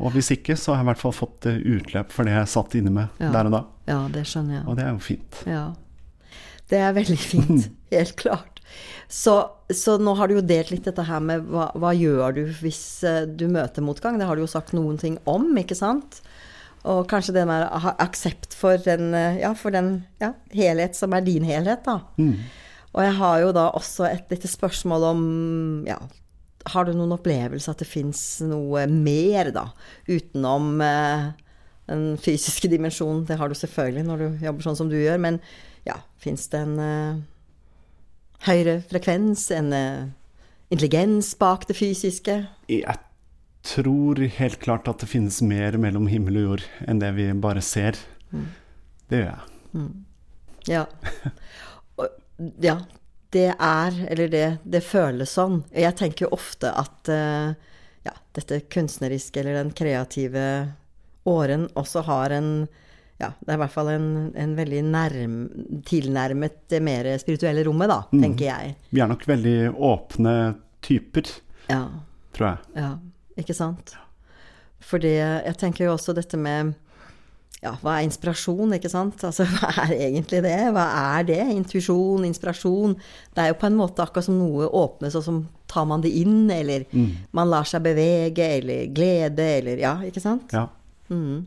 Og 0.02 0.10
hvis 0.16 0.32
ikke, 0.34 0.56
så 0.58 0.72
har 0.72 0.80
jeg 0.80 0.88
i 0.88 0.90
hvert 0.92 1.02
fall 1.04 1.12
fått 1.14 1.46
eh, 1.46 1.60
utløp 1.76 2.10
for 2.12 2.26
det 2.26 2.32
jeg 2.34 2.50
satt 2.50 2.74
inne 2.80 2.90
med 2.90 3.22
Ja. 3.22 3.30
der 3.34 3.46
og 3.50 3.52
da. 3.54 3.60
ja, 3.86 3.98
det 4.10 4.24
skjønner 4.26 4.56
jeg. 4.58 4.64
Og 4.66 4.76
det 4.78 4.84
er 4.84 4.90
jo 4.96 5.02
fint. 5.06 5.42
Ja. 5.46 5.64
Det 6.70 6.80
er 6.80 6.96
veldig 6.96 7.18
fint. 7.20 7.68
Helt 7.94 8.16
klart. 8.18 8.60
Så, 9.08 9.34
så 9.70 9.98
nå 10.02 10.14
har 10.18 10.26
du 10.28 10.34
jo 10.38 10.42
delt 10.42 10.72
litt 10.72 10.88
dette 10.88 11.04
her 11.06 11.20
med 11.22 11.44
hva, 11.52 11.68
hva 11.78 11.92
gjør 11.94 12.34
du 12.34 12.42
hvis 12.64 12.80
eh, 13.06 13.22
du 13.28 13.46
møter 13.52 13.84
motgang. 13.86 14.18
Det 14.18 14.26
har 14.26 14.34
du 14.34 14.42
jo 14.42 14.50
sagt 14.50 14.72
noen 14.74 14.98
ting 14.98 15.18
om, 15.30 15.46
ikke 15.60 15.76
sant? 15.78 16.18
Og 16.84 17.06
kanskje 17.08 17.36
det 17.38 17.46
med 17.48 17.62
å 17.68 17.78
ha 17.84 17.94
aksept 18.02 18.52
for 18.58 18.76
den, 18.82 19.14
eh, 19.14 19.38
ja, 19.44 19.54
for 19.56 19.70
den 19.72 20.02
ja, 20.20 20.32
helhet 20.52 20.98
som 20.98 21.14
er 21.16 21.22
din 21.24 21.46
helhet, 21.46 21.86
da. 21.86 22.00
Og 22.94 23.00
jeg 23.02 23.14
har 23.20 23.38
jo 23.44 23.54
da 23.56 23.68
også 23.78 24.04
et 24.10 24.28
lite 24.34 24.50
spørsmål 24.50 25.06
om 25.12 25.22
ja, 25.88 25.96
Har 26.72 26.86
du 26.86 26.94
noen 26.96 27.12
opplevelse 27.16 27.72
at 27.72 27.82
det 27.82 27.88
fins 27.88 28.20
noe 28.44 28.86
mer, 28.88 29.50
da? 29.54 29.68
Utenom 30.08 30.80
eh, 30.84 31.30
den 31.90 32.04
fysiske 32.20 32.70
dimensjonen, 32.72 33.26
det 33.28 33.36
har 33.40 33.52
du 33.52 33.58
selvfølgelig 33.58 34.04
når 34.08 34.22
du 34.22 34.44
jobber 34.46 34.66
sånn 34.66 34.78
som 34.78 34.90
du 34.92 34.96
gjør, 34.96 35.20
men 35.20 35.40
ja, 35.84 35.98
fins 36.20 36.46
det 36.52 36.62
en 36.64 36.78
eh, 36.80 37.22
høyere 38.48 38.78
frekvens, 38.88 39.50
en 39.52 39.72
eh, 39.76 40.06
intelligens 40.72 41.34
bak 41.40 41.68
det 41.68 41.76
fysiske? 41.76 42.38
Jeg 42.72 43.00
tror 43.64 44.20
helt 44.38 44.60
klart 44.64 44.88
at 44.88 45.04
det 45.04 45.10
finnes 45.12 45.40
mer 45.44 45.76
mellom 45.80 46.08
himmel 46.08 46.40
og 46.40 46.48
jord 46.48 46.66
enn 46.88 47.00
det 47.00 47.12
vi 47.16 47.28
bare 47.36 47.64
ser. 47.64 48.00
Mm. 48.32 48.48
Det 49.12 49.20
gjør 49.20 49.30
jeg. 49.30 49.54
Mm. 49.74 49.94
Ja. 50.68 50.84
ja. 52.64 52.78
Det 53.34 53.50
er, 53.50 53.96
eller 54.12 54.30
det, 54.30 54.46
det 54.62 54.80
føles 54.86 55.32
sånn. 55.34 55.58
Jeg 55.74 55.96
tenker 55.98 56.28
jo 56.28 56.36
ofte 56.36 56.70
at 56.70 57.10
uh, 57.10 57.50
ja, 58.06 58.14
dette 58.36 58.60
kunstneriske 58.70 59.42
eller 59.42 59.58
den 59.58 59.72
kreative 59.74 60.46
åren 61.28 61.66
også 61.74 62.04
har 62.06 62.34
en 62.36 62.50
ja, 63.18 63.30
det 63.40 63.52
er 63.52 63.58
i 63.58 63.60
hvert 63.62 63.72
fall 63.72 63.88
en, 63.92 64.08
en 64.34 64.54
veldig 64.58 64.80
nærm, 64.90 65.34
tilnærmet 65.86 66.56
det 66.70 66.80
mer 66.82 67.06
spirituelle 67.22 67.62
rommet, 67.66 67.90
da, 67.90 68.00
mm. 68.10 68.22
tenker 68.24 68.48
jeg. 68.48 68.72
Vi 68.90 69.02
er 69.02 69.10
nok 69.10 69.22
veldig 69.30 69.58
åpne 69.70 70.32
typer, 70.84 71.30
ja. 71.70 71.84
tror 72.34 72.48
jeg. 72.48 72.72
Ja, 72.82 72.90
ikke 73.40 73.54
sant. 73.56 73.94
Fordi 74.84 75.14
jeg 75.14 75.54
tenker 75.62 75.86
jo 75.86 75.94
også 75.94 76.12
dette 76.16 76.36
med 76.36 76.74
ja, 77.62 77.72
hva 77.80 77.96
er 77.96 78.04
inspirasjon, 78.06 78.74
ikke 78.76 78.90
sant? 78.92 79.22
Altså, 79.24 79.46
hva 79.56 79.70
er 79.86 79.94
egentlig 80.08 80.42
det? 80.44 80.56
Hva 80.74 80.84
er 81.16 81.28
det? 81.28 81.40
Intuisjon, 81.54 82.26
inspirasjon. 82.28 82.96
Det 83.34 83.44
er 83.44 83.52
jo 83.52 83.58
på 83.60 83.68
en 83.70 83.78
måte 83.78 84.04
akkurat 84.04 84.26
som 84.26 84.36
noe 84.40 84.68
åpnes, 84.68 85.16
og 85.16 85.24
så 85.24 85.36
tar 85.70 85.86
man 85.88 86.04
det 86.04 86.12
inn, 86.20 86.44
eller 86.52 86.84
mm. 86.90 87.08
man 87.36 87.50
lar 87.52 87.68
seg 87.68 87.84
bevege, 87.86 88.50
eller 88.58 88.90
glede, 88.94 89.48
eller 89.60 89.80
Ja, 89.80 89.96
ikke 90.06 90.22
sant? 90.22 90.52
Ja. 90.54 90.68
Mm. 91.08 91.44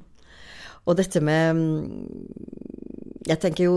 Og 0.88 0.96
dette 0.96 1.17
med 1.26 1.58
Jeg 3.26 3.39
tenker 3.41 3.63
jo 3.65 3.72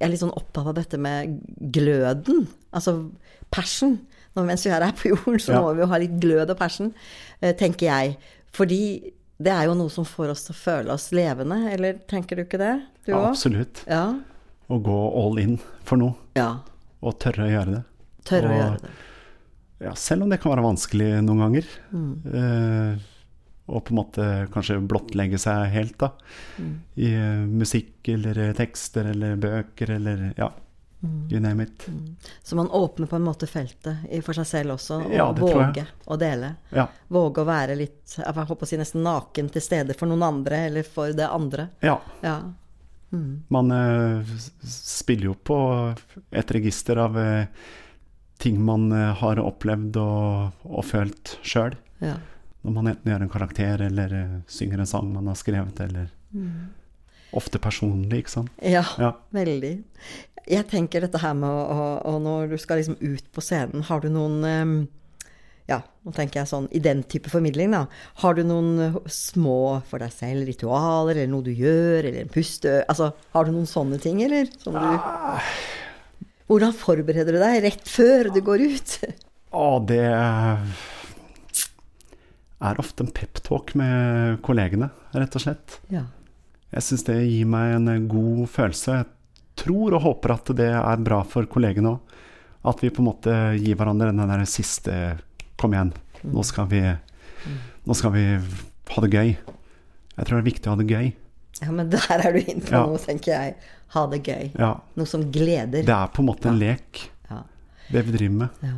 Jeg 0.00 0.06
er 0.06 0.10
litt 0.14 0.22
sånn 0.22 0.32
opptatt 0.32 0.70
av 0.70 0.76
dette 0.78 0.98
med 0.98 1.36
gløden. 1.74 2.46
Altså 2.70 3.10
passion. 3.50 3.96
Nå, 4.36 4.44
mens 4.46 4.62
vi 4.66 4.70
er 4.70 4.84
her 4.86 4.94
på 4.94 5.10
jorden, 5.10 5.40
så 5.42 5.56
ja. 5.56 5.62
må 5.64 5.72
vi 5.74 5.82
jo 5.82 5.88
ha 5.90 5.98
litt 5.98 6.18
glød 6.22 6.52
og 6.52 6.58
passion, 6.60 6.92
eh, 7.40 7.54
tenker 7.58 7.88
jeg. 7.88 8.12
Fordi 8.54 8.82
det 9.38 9.52
er 9.54 9.68
jo 9.68 9.74
noe 9.78 9.92
som 9.92 10.06
får 10.06 10.32
oss 10.34 10.46
til 10.48 10.54
å 10.54 10.58
føle 10.58 10.94
oss 10.94 11.10
levende, 11.14 11.60
eller 11.70 12.00
tenker 12.10 12.38
du 12.38 12.42
ikke 12.42 12.58
det? 12.60 12.72
Du 13.06 13.12
ja, 13.12 13.20
absolutt. 13.28 13.84
Ja. 13.86 14.06
Å 14.66 14.78
gå 14.82 14.96
all 15.22 15.38
in 15.42 15.54
for 15.86 16.00
noe. 16.00 16.18
Ja. 16.38 16.56
Og 16.98 17.20
tørre 17.22 17.46
å 17.46 17.52
gjøre 17.52 17.76
det. 17.76 17.84
Tørre 18.26 18.48
og, 18.48 18.54
å 18.56 18.58
gjøre 18.58 18.80
det. 18.82 18.96
Ja, 19.86 19.92
selv 19.94 20.26
om 20.26 20.32
det 20.32 20.40
kan 20.42 20.50
være 20.56 20.66
vanskelig 20.66 21.12
noen 21.22 21.44
ganger. 21.44 21.70
Mm. 21.94 22.10
Eh, 22.40 23.06
og 23.68 23.84
på 23.84 23.92
en 23.92 24.00
måte 24.00 24.26
kanskje 24.52 24.80
blottlegge 24.90 25.38
seg 25.40 25.68
helt, 25.74 25.98
da. 26.00 26.10
Mm. 26.56 26.74
I 27.04 27.10
uh, 27.12 27.42
musikk 27.60 28.08
eller 28.08 28.40
tekster 28.56 29.10
eller 29.12 29.36
bøker 29.40 29.92
eller 29.98 30.30
ja. 30.38 30.48
Mm. 31.00 31.28
You 31.30 31.40
name 31.40 31.62
it. 31.62 31.88
Mm. 31.88 32.16
Så 32.42 32.56
man 32.56 32.70
åpner 32.70 33.06
på 33.06 33.16
en 33.16 33.22
måte 33.22 33.46
feltet 33.46 33.96
for 34.26 34.34
seg 34.34 34.46
selv 34.46 34.74
også, 34.74 35.00
og 35.06 35.12
ja, 35.14 35.26
våge 35.32 35.84
å 36.10 36.16
dele. 36.18 36.54
Ja. 36.74 36.88
Våge 37.08 37.44
å 37.44 37.48
være 37.48 37.76
litt 37.78 38.16
jeg 38.18 38.34
håper 38.34 38.66
å 38.66 38.70
si 38.70 38.78
nesten 38.80 39.04
naken 39.06 39.50
til 39.54 39.62
stede 39.62 39.94
for 39.98 40.10
noen 40.10 40.26
andre, 40.26 40.64
eller 40.70 40.86
for 40.86 41.14
det 41.14 41.28
andre. 41.28 41.68
Ja. 41.86 42.00
ja. 42.24 42.38
Mm. 43.12 43.44
Man 43.48 43.70
uh, 43.72 44.32
spiller 44.66 45.30
jo 45.30 45.36
på 45.38 45.58
et 46.30 46.50
register 46.56 46.98
av 47.00 47.14
uh, 47.16 47.46
ting 48.42 48.58
man 48.64 48.90
uh, 48.92 49.14
har 49.22 49.38
opplevd 49.42 50.00
og, 50.02 50.66
og 50.66 50.84
følt 50.88 51.38
sjøl. 51.46 51.78
Ja 52.02 52.18
når 52.68 52.74
man 52.74 52.90
enten 52.90 53.12
gjør 53.12 53.22
en 53.24 53.32
karakter 53.32 53.82
eller 53.86 54.14
synger 54.50 54.82
en 54.82 54.88
sang 54.90 55.12
man 55.12 55.30
har 55.30 55.36
skrevet, 55.38 55.80
eller 55.80 56.10
mm. 56.34 56.66
Ofte 57.36 57.60
personlig, 57.60 58.22
ikke 58.24 58.36
sant? 58.38 58.52
Ja, 58.64 58.84
ja, 59.00 59.12
veldig. 59.36 59.74
Jeg 60.48 60.64
tenker 60.70 61.04
dette 61.04 61.20
her 61.20 61.34
med 61.36 61.50
å 61.50 61.88
å 62.08 62.14
når 62.24 62.54
du 62.54 62.60
skal 62.60 62.80
liksom 62.80 62.96
ut 63.02 63.26
på 63.34 63.44
scenen, 63.44 63.84
har 63.84 64.00
du 64.00 64.08
noen 64.12 64.38
um, 64.46 64.78
ja, 65.68 65.82
nå 66.06 66.14
tenker 66.16 66.40
jeg 66.40 66.48
sånn 66.48 66.66
i 66.72 66.80
den 66.80 67.02
type 67.12 67.28
formidling, 67.28 67.74
da. 67.74 67.82
Har 68.22 68.38
du 68.38 68.40
noen 68.48 68.96
små 69.12 69.82
for 69.90 70.00
deg 70.00 70.14
selv 70.14 70.48
ritualer, 70.48 71.18
eller 71.18 71.28
noe 71.28 71.44
du 71.44 71.52
gjør, 71.52 72.08
eller 72.08 72.22
en 72.22 72.32
puste 72.32 72.78
Altså, 72.88 73.10
har 73.34 73.44
du 73.44 73.52
noen 73.52 73.68
sånne 73.68 73.98
ting, 74.00 74.22
eller? 74.24 74.48
Som 74.62 74.78
du. 74.78 74.86
Hvordan 76.48 76.72
forbereder 76.72 77.36
du 77.36 77.40
deg 77.42 77.60
rett 77.66 77.84
før 77.92 78.32
du 78.32 78.40
går 78.44 78.64
ut? 78.64 78.94
Å, 79.60 79.66
det 79.84 80.00
er 82.58 82.80
ofte 82.80 83.04
en 83.04 83.12
peptalk 83.12 83.74
med 83.76 84.40
kollegene, 84.44 84.88
rett 85.12 85.36
og 85.36 85.44
slett. 85.44 85.78
Ja. 85.92 86.06
Jeg 86.74 86.84
syns 86.84 87.06
det 87.06 87.16
gir 87.22 87.48
meg 87.48 87.76
en 87.78 88.08
god 88.10 88.42
følelse. 88.52 88.98
Jeg 89.00 89.08
tror 89.58 89.96
og 89.96 90.04
håper 90.04 90.34
at 90.34 90.50
det 90.58 90.70
er 90.76 91.04
bra 91.04 91.22
for 91.26 91.48
kollegene 91.50 91.94
òg. 91.94 92.16
At 92.68 92.82
vi 92.82 92.90
på 92.92 93.00
en 93.00 93.08
måte 93.08 93.34
gir 93.56 93.78
hverandre 93.78 94.10
den 94.10 94.28
der 94.28 94.42
siste 94.50 94.94
Kom 95.58 95.72
igjen, 95.74 95.88
nå 96.22 96.42
skal 96.46 96.68
vi, 96.70 96.78
nå 97.82 97.94
skal 97.98 98.12
vi 98.14 98.20
ha 98.38 99.02
det 99.02 99.08
gøy. 99.10 99.32
Jeg 99.34 100.26
tror 100.28 100.36
det 100.36 100.38
er 100.38 100.46
viktig 100.46 100.70
å 100.70 100.74
ha 100.76 100.78
det 100.78 100.86
gøy. 100.86 101.08
Ja, 101.58 101.72
men 101.74 101.90
der 101.90 102.12
er 102.14 102.36
du 102.36 102.38
inne 102.38 102.62
på 102.62 102.76
ja. 102.76 102.82
noe, 102.86 103.00
tenker 103.02 103.32
jeg. 103.32 103.56
Ha 103.96 104.04
det 104.12 104.20
gøy. 104.22 104.52
Ja. 104.52 104.68
Noe 104.94 105.10
som 105.10 105.24
gleder. 105.34 105.82
Det 105.82 105.96
er 105.96 106.12
på 106.14 106.22
en 106.22 106.28
måte 106.28 106.50
en 106.52 106.60
lek, 106.60 107.00
ja. 107.26 107.40
det 107.90 108.04
vi 108.06 108.14
driver 108.20 108.36
med. 108.44 108.68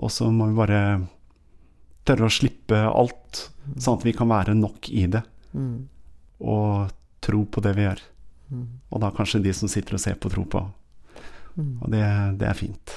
Og 0.00 0.12
så 0.14 0.30
må 0.32 0.48
vi 0.48 0.56
bare 0.62 0.80
tørre 2.08 2.30
å 2.30 2.32
slippe 2.32 2.80
alt, 2.88 3.42
sånn 3.76 4.00
at 4.00 4.06
vi 4.08 4.16
kan 4.16 4.30
være 4.32 4.56
nok 4.56 4.88
i 4.96 5.04
det. 5.12 5.22
Mm. 5.52 5.76
Og 6.40 6.96
tro 7.24 7.44
på 7.44 7.62
det 7.64 7.74
vi 7.76 7.86
gjør. 7.86 8.02
Mm. 8.50 8.66
Og 8.90 9.02
da 9.02 9.10
kanskje 9.14 9.42
de 9.44 9.52
som 9.56 9.70
sitter 9.70 9.96
og 9.96 10.02
ser 10.02 10.18
på, 10.20 10.30
tro 10.32 10.44
på. 10.50 10.62
Mm. 11.56 11.76
Og 11.82 11.86
det, 11.92 12.02
det, 12.40 12.48
er 12.48 12.58
fint. 12.58 12.96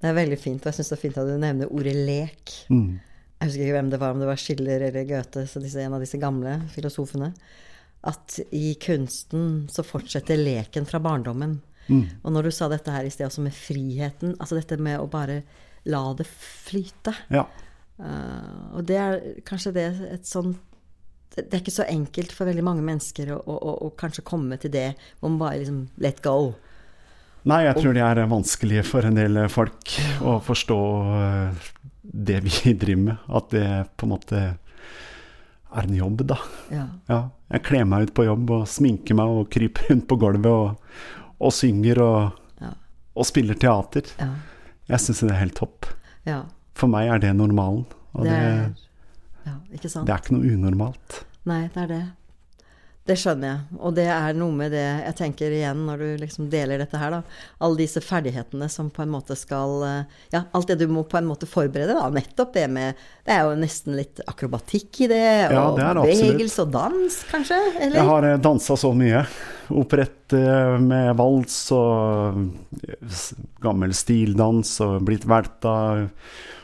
Det 0.00 0.10
er 0.10 0.16
veldig 0.16 0.40
fint, 0.40 0.60
og 0.60 0.70
jeg 0.70 0.80
syns 0.80 0.92
det 0.92 0.98
er 0.98 1.04
fint 1.04 1.22
at 1.22 1.30
du 1.30 1.38
nevner 1.40 1.72
ordet 1.72 1.94
lek. 1.96 2.54
Mm. 2.72 2.98
Jeg 3.40 3.48
husker 3.48 3.64
ikke 3.64 3.78
hvem 3.78 3.90
det 3.92 4.00
var, 4.02 4.12
om 4.12 4.20
det 4.20 4.28
var 4.28 4.40
Schiller 4.40 4.84
eller 4.90 5.08
Goethe, 5.08 5.46
disse, 5.48 5.80
en 5.80 5.96
av 5.96 6.04
disse 6.04 6.20
gamle 6.20 6.58
filosofene. 6.74 7.32
At 8.10 8.38
i 8.56 8.74
kunsten 8.80 9.66
så 9.72 9.84
fortsetter 9.84 10.40
leken 10.40 10.88
fra 10.88 11.00
barndommen. 11.04 11.58
Mm. 11.88 12.04
Og 12.22 12.34
når 12.34 12.48
du 12.48 12.54
sa 12.54 12.68
dette 12.70 12.92
her 12.92 13.06
i 13.06 13.12
sted 13.12 13.26
også 13.26 13.44
med 13.44 13.56
friheten, 13.56 14.36
altså 14.38 14.58
dette 14.58 14.78
med 14.80 15.00
å 15.00 15.08
bare 15.10 15.42
la 15.88 16.02
det 16.16 16.28
flyte. 16.28 17.14
Ja. 17.32 17.46
Uh, 18.00 18.76
og 18.78 18.84
det 18.88 18.96
er 18.96 19.18
kanskje 19.48 19.74
det 19.76 19.86
et 20.08 20.28
sånn 20.28 20.54
det, 21.42 21.52
er 21.56 21.62
ikke 21.62 21.74
så 21.74 21.86
enkelt 21.88 22.32
for 22.36 22.50
veldig 22.50 22.64
mange 22.66 22.84
mennesker 22.86 23.32
å, 23.34 23.38
å, 23.40 23.56
å, 23.56 23.76
å 23.86 23.92
kanskje 24.00 24.26
komme 24.26 24.58
til 24.60 24.72
det 24.74 24.90
hvor 25.18 25.32
man 25.32 25.40
bare 25.42 25.60
liksom 25.62 25.84
let 26.02 26.22
go. 26.24 26.52
Nei, 27.48 27.62
jeg 27.64 27.78
tror 27.78 27.96
det 27.96 28.04
er 28.04 28.20
vanskelig 28.28 28.82
for 28.84 29.06
en 29.08 29.16
del 29.16 29.38
folk 29.48 29.94
å 30.20 30.36
forstå 30.44 30.80
eh, 31.16 31.68
det 32.02 32.40
vi 32.44 32.74
driver 32.82 33.06
med. 33.06 33.22
At 33.32 33.54
det 33.54 33.68
på 33.96 34.06
en 34.06 34.12
måte 34.12 34.42
er 35.70 35.86
en 35.86 35.96
jobb, 35.96 36.26
da. 36.28 36.36
Ja. 36.74 36.86
ja 37.08 37.20
jeg 37.50 37.64
kler 37.66 37.88
meg 37.88 38.08
ut 38.08 38.14
på 38.14 38.26
jobb 38.26 38.52
og 38.58 38.68
sminker 38.70 39.16
meg 39.18 39.32
og 39.32 39.48
kryper 39.52 39.90
rundt 39.90 40.06
på 40.10 40.18
gulvet 40.20 40.50
og, 40.50 41.00
og 41.40 41.54
synger 41.54 42.02
og, 42.04 42.20
ja. 42.60 42.74
og, 43.14 43.24
spiller 43.28 43.58
teater. 43.58 44.12
Ja. 44.20 44.30
Jeg 44.90 45.04
syns 45.06 45.24
det 45.24 45.32
er 45.32 45.42
helt 45.44 45.58
topp. 45.58 45.88
Ja. 46.28 46.44
For 46.78 46.90
meg 46.90 47.10
er 47.14 47.22
det 47.22 47.32
normalen. 47.38 47.86
Og 48.18 48.26
det, 48.26 48.38
ja, 49.46 49.56
ikke 49.70 49.90
sant? 49.90 50.06
det 50.08 50.14
er 50.14 50.22
ikke 50.22 50.36
noe 50.36 50.54
unormalt. 50.54 51.20
Nei, 51.48 51.68
det 51.72 51.84
er 51.84 51.92
det. 51.94 52.06
Det 53.10 53.16
skjønner 53.18 53.48
jeg. 53.48 53.78
Og 53.80 53.94
det 53.96 54.04
er 54.12 54.36
noe 54.36 54.52
med 54.54 54.74
det 54.74 54.84
jeg 54.84 55.16
tenker 55.18 55.54
igjen 55.54 55.80
når 55.86 56.02
du 56.02 56.08
liksom 56.20 56.50
deler 56.52 56.82
dette 56.82 56.98
her, 57.00 57.14
da. 57.16 57.38
Alle 57.64 57.80
disse 57.80 58.02
ferdighetene 58.04 58.68
som 58.70 58.90
på 58.92 59.02
en 59.02 59.10
måte 59.10 59.34
skal 59.38 59.72
eh, 59.86 60.18
Ja, 60.34 60.44
alt 60.54 60.70
det 60.70 60.76
du 60.82 60.86
må 60.92 61.02
på 61.08 61.18
en 61.18 61.26
måte 61.26 61.48
forberede, 61.50 61.96
da. 61.96 62.10
Nettopp 62.12 62.52
det 62.54 62.66
med 62.70 63.00
Det 63.26 63.34
er 63.34 63.48
jo 63.48 63.56
nesten 63.58 63.96
litt 63.98 64.22
akrobatikk 64.30 65.02
i 65.06 65.10
det. 65.10 65.24
Ja, 65.50 65.64
og 65.64 65.80
det 65.80 65.88
er 65.88 66.02
bevegelse 66.02 66.66
og 66.66 66.76
dans, 66.76 67.18
kanskje? 67.32 67.58
Eller? 67.80 67.98
Jeg 68.02 68.08
har 68.12 68.28
eh, 68.28 68.38
dansa 68.46 68.78
så 68.84 68.92
mye. 68.94 69.24
Operett 69.80 70.36
eh, 70.36 70.76
med 70.84 71.10
vals 71.18 71.58
og 71.74 72.46
gammel 73.64 73.96
stildans 73.96 74.76
og 74.84 75.00
blitt 75.08 75.26
velta 75.30 75.74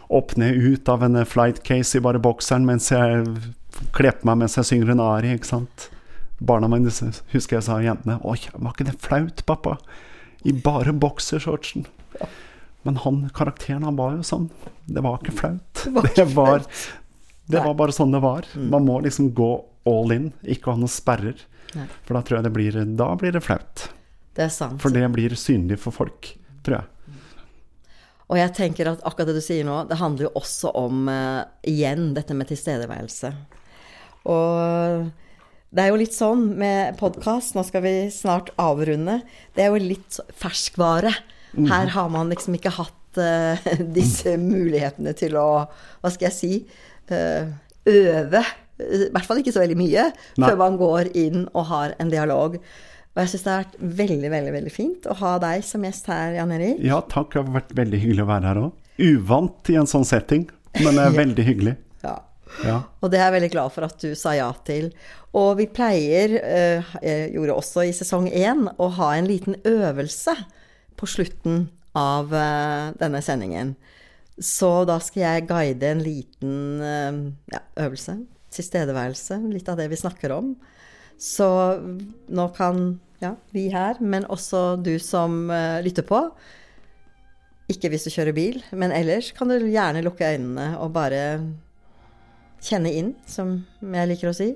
opp 0.06 0.36
ned 0.38 0.60
ut 0.62 0.88
av 0.92 1.02
en 1.02 1.24
flight 1.26 1.64
case 1.66 1.98
i 1.98 2.02
bare 2.04 2.20
bokseren 2.22 2.68
mens 2.68 2.92
jeg 2.92 3.24
kler 3.96 4.16
på 4.16 4.28
meg 4.28 4.42
mens 4.42 4.56
jeg 4.58 4.68
synger 4.70 4.94
en 4.94 5.04
ari, 5.04 5.34
ikke 5.36 5.48
sant. 5.48 5.88
Barna 6.38 6.68
mine 6.68 6.92
husker 7.32 7.56
jeg 7.56 7.64
sa 7.64 7.78
jentene 7.80 8.18
Oi, 8.28 8.36
var 8.52 8.74
ikke 8.74 8.88
det 8.90 8.98
flaut, 9.00 9.40
pappa? 9.48 9.76
I 10.44 10.52
bare 10.52 10.92
boksershortsen. 10.92 11.86
Men 12.86 13.00
han 13.02 13.22
karakteren, 13.34 13.86
han 13.86 13.96
var 13.98 14.18
jo 14.18 14.26
sånn. 14.26 14.50
Det 14.84 15.02
var 15.02 15.18
ikke 15.18 15.34
flaut. 15.40 15.86
Det 16.14 16.26
var, 16.36 16.66
det 17.52 17.64
var 17.64 17.78
bare 17.78 17.94
sånn 17.96 18.12
det 18.14 18.22
var. 18.22 18.46
Mm. 18.54 18.68
Man 18.74 18.86
må 18.86 19.00
liksom 19.06 19.32
gå 19.34 19.50
all 19.88 20.12
in, 20.14 20.28
ikke 20.46 20.74
ha 20.74 20.78
noen 20.78 20.92
sperrer. 20.92 21.40
For 22.06 22.14
da 22.14 22.22
tror 22.22 22.38
jeg 22.38 22.46
det 22.46 22.52
blir 22.54 22.76
Da 22.96 23.08
blir 23.18 23.34
det 23.34 23.42
flaut. 23.44 23.88
Det 24.36 24.44
er 24.46 24.52
sant. 24.52 24.78
For 24.82 24.92
det 24.92 25.08
blir 25.14 25.34
synlig 25.40 25.80
for 25.82 25.94
folk, 25.96 26.30
tror 26.66 26.80
jeg. 26.80 26.92
Og 28.26 28.38
jeg 28.40 28.52
tenker 28.56 28.90
at 28.90 29.04
akkurat 29.06 29.30
det 29.30 29.38
du 29.38 29.44
sier 29.44 29.66
nå, 29.66 29.84
det 29.86 29.98
handler 30.00 30.26
jo 30.26 30.32
også 30.38 30.72
om 30.76 31.06
uh, 31.08 31.46
igjen 31.66 32.10
dette 32.16 32.34
med 32.34 32.50
tilstedeværelse. 32.50 33.30
Og 34.26 35.06
Det 35.76 35.82
er 35.82 35.90
jo 35.90 35.98
litt 36.00 36.14
sånn 36.14 36.44
med 36.58 36.96
podkast, 37.00 37.56
nå 37.56 37.64
skal 37.66 37.82
vi 37.84 37.94
snart 38.14 38.52
avrunde. 38.60 39.18
Det 39.56 39.64
er 39.64 39.74
jo 39.74 39.82
litt 39.82 40.18
ferskvare. 40.38 41.12
Her 41.56 41.90
har 41.92 42.08
man 42.12 42.30
liksom 42.32 42.56
ikke 42.56 42.72
hatt 42.76 43.20
uh, 43.20 43.66
disse 43.98 44.36
mulighetene 44.40 45.12
til 45.18 45.36
å, 45.40 45.66
hva 46.00 46.12
skal 46.12 46.30
jeg 46.30 46.36
si, 46.36 46.52
uh, 47.12 47.50
øve. 47.86 48.42
I 48.76 49.08
hvert 49.08 49.24
fall 49.28 49.40
ikke 49.40 49.54
så 49.56 49.62
veldig 49.62 49.78
mye 49.80 50.10
Nei. 50.12 50.48
før 50.48 50.58
man 50.60 50.76
går 50.80 51.10
inn 51.16 51.46
og 51.48 51.68
har 51.70 51.96
en 52.02 52.12
dialog. 52.12 52.58
Og 53.16 53.22
jeg 53.22 53.32
syns 53.32 53.46
det 53.46 53.52
har 53.52 53.62
vært 53.64 53.78
veldig, 54.00 54.30
veldig 54.34 54.52
veldig 54.58 54.72
fint 54.74 55.06
å 55.08 55.16
ha 55.22 55.36
deg 55.40 55.64
som 55.64 55.84
gjest 55.86 56.10
her, 56.12 56.34
Jan 56.36 56.52
Erik. 56.52 56.82
Ja, 56.84 57.00
takk. 57.00 57.32
Det 57.32 57.40
har 57.40 57.54
vært 57.54 57.72
veldig 57.78 58.00
hyggelig 58.02 58.26
å 58.26 58.28
være 58.28 58.50
her 58.50 58.60
òg. 58.66 58.82
Uvant 59.00 59.72
i 59.72 59.78
en 59.80 59.88
sånn 59.88 60.04
setting, 60.08 60.44
men 60.82 60.94
det 60.98 61.06
er 61.06 61.16
veldig 61.16 61.46
hyggelig. 61.46 61.76
Ja. 62.64 62.80
Og 63.02 63.10
det 63.10 63.18
er 63.18 63.28
jeg 63.28 63.36
veldig 63.36 63.52
glad 63.52 63.72
for 63.74 63.86
at 63.86 63.98
du 64.02 64.12
sa 64.18 64.34
ja 64.36 64.48
til. 64.66 64.90
Og 65.36 65.56
vi 65.58 65.66
pleier, 65.68 66.36
eh, 66.40 66.92
jeg 67.02 67.32
gjorde 67.34 67.56
også 67.58 67.86
i 67.86 67.94
sesong 67.96 68.28
én, 68.30 68.66
å 68.78 68.88
ha 68.98 69.12
en 69.16 69.28
liten 69.28 69.58
øvelse 69.68 70.32
på 70.96 71.08
slutten 71.10 71.66
av 71.96 72.32
eh, 72.32 72.92
denne 73.00 73.22
sendingen. 73.24 73.74
Så 74.36 74.84
da 74.88 74.98
skal 75.00 75.22
jeg 75.22 75.48
guide 75.50 75.90
en 75.90 76.04
liten 76.04 76.84
eh, 76.84 77.20
ja, 77.52 77.62
øvelse. 77.84 78.18
Tilstedeværelse. 78.56 79.40
Litt 79.52 79.68
av 79.68 79.80
det 79.80 79.90
vi 79.92 80.00
snakker 80.00 80.32
om. 80.36 80.54
Så 81.20 81.48
nå 82.28 82.46
kan 82.56 83.00
ja, 83.20 83.34
vi 83.52 83.68
her, 83.72 84.00
men 84.00 84.28
også 84.32 84.76
du 84.84 84.98
som 85.00 85.48
lytter 85.80 86.04
på, 86.04 86.18
ikke 87.72 87.88
hvis 87.90 88.04
du 88.04 88.12
kjører 88.12 88.36
bil, 88.36 88.58
men 88.76 88.92
ellers 88.94 89.30
kan 89.34 89.48
du 89.48 89.56
gjerne 89.56 90.04
lukke 90.04 90.28
øynene 90.36 90.74
og 90.76 90.92
bare 90.94 91.22
kjenne 92.66 92.92
inn, 92.92 93.12
som 93.30 93.60
jeg 93.80 94.10
liker 94.10 94.30
å 94.30 94.36
si. 94.36 94.50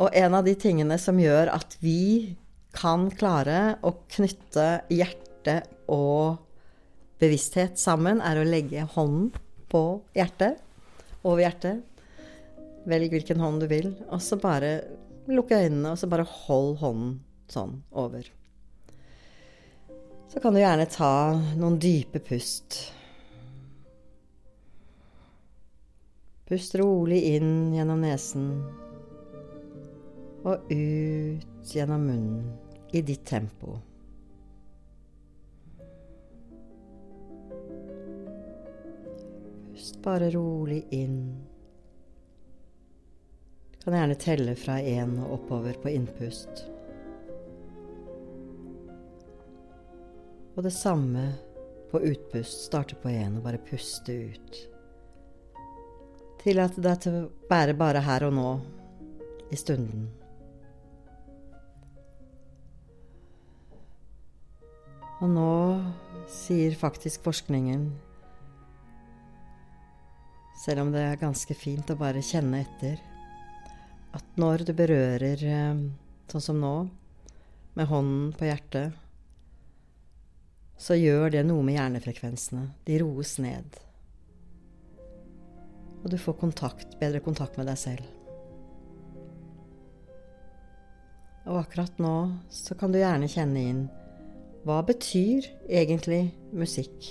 Og 0.00 0.14
en 0.16 0.36
av 0.36 0.46
de 0.46 0.54
tingene 0.58 0.96
som 1.00 1.18
gjør 1.20 1.52
at 1.52 1.76
vi 1.82 2.36
kan 2.76 3.08
klare 3.10 3.76
å 3.86 3.92
knytte 4.10 4.68
hjerte 4.92 5.60
og 5.90 6.40
bevissthet 7.20 7.78
sammen, 7.80 8.22
er 8.24 8.40
å 8.40 8.46
legge 8.46 8.86
hånden 8.94 9.30
på 9.70 9.84
hjertet, 10.16 10.60
over 11.20 11.44
hjertet. 11.44 11.82
Velg 12.88 13.12
hvilken 13.12 13.42
hånd 13.42 13.60
du 13.60 13.68
vil, 13.70 13.92
og 14.08 14.22
så 14.24 14.38
bare 14.40 14.78
lukke 15.28 15.58
øynene, 15.60 15.92
og 15.92 16.00
så 16.00 16.08
bare 16.10 16.26
hold 16.46 16.78
hånden 16.80 17.18
sånn 17.50 17.80
over. 17.98 18.24
Så 20.30 20.40
kan 20.40 20.54
du 20.54 20.62
gjerne 20.62 20.86
ta 20.88 21.34
noen 21.58 21.76
dype 21.82 22.22
pust. 22.22 22.78
Pust 26.50 26.74
rolig 26.74 27.22
inn 27.22 27.70
gjennom 27.70 28.00
nesen 28.02 28.46
og 30.42 30.72
ut 30.72 31.74
gjennom 31.74 32.06
munnen 32.08 32.48
i 32.90 33.02
ditt 33.06 33.22
tempo. 33.22 33.76
Pust 39.68 40.00
bare 40.02 40.32
rolig 40.34 40.80
inn. 40.90 41.20
Du 43.70 43.78
kan 43.84 44.00
gjerne 44.00 44.18
telle 44.18 44.56
fra 44.58 44.80
én 44.82 45.14
og 45.22 45.36
oppover 45.38 45.78
på 45.78 45.94
innpust. 45.94 46.64
Og 50.56 50.66
det 50.66 50.74
samme 50.74 51.28
på 51.94 52.02
utpust. 52.10 52.66
Starte 52.66 52.98
på 52.98 53.14
én 53.14 53.38
og 53.38 53.46
bare 53.46 53.62
puste 53.70 54.18
ut. 54.34 54.62
Tillat 56.40 56.78
deg 56.80 57.00
til 57.04 57.16
å 57.18 57.26
være 57.50 57.74
bare 57.76 58.00
her 58.00 58.24
og 58.24 58.32
nå, 58.32 58.50
i 59.52 59.58
stunden. 59.60 60.06
Og 65.20 65.28
nå 65.28 65.50
sier 66.32 66.78
faktisk 66.80 67.26
forskningen, 67.26 67.90
selv 70.62 70.86
om 70.86 70.94
det 70.94 71.02
er 71.04 71.20
ganske 71.20 71.56
fint 71.56 71.92
å 71.92 71.98
bare 72.00 72.24
kjenne 72.24 72.62
etter, 72.64 72.96
at 74.16 74.40
når 74.40 74.64
du 74.70 74.72
berører, 74.76 75.44
eh, 75.44 75.84
sånn 76.32 76.46
som 76.46 76.60
nå, 76.60 76.74
med 77.76 77.92
hånden 77.92 78.32
på 78.32 78.48
hjertet, 78.48 78.96
så 80.80 80.96
gjør 80.96 81.36
det 81.36 81.44
noe 81.44 81.62
med 81.68 81.76
hjernefrekvensene. 81.76 82.70
De 82.88 82.98
roes 83.04 83.36
ned. 83.44 83.76
Og 86.00 86.10
du 86.12 86.16
får 86.18 86.38
kontakt, 86.40 86.98
bedre 87.00 87.20
kontakt 87.24 87.58
med 87.60 87.68
deg 87.68 87.78
selv. 87.78 88.06
Og 91.50 91.62
akkurat 91.62 91.96
nå 92.00 92.14
så 92.52 92.76
kan 92.78 92.92
du 92.92 93.00
gjerne 93.00 93.28
kjenne 93.30 93.64
inn 93.72 93.80
hva 94.60 94.82
betyr 94.84 95.46
egentlig 95.72 96.34
musikk 96.52 97.06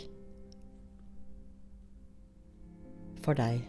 for 3.25 3.33
deg? 3.37 3.63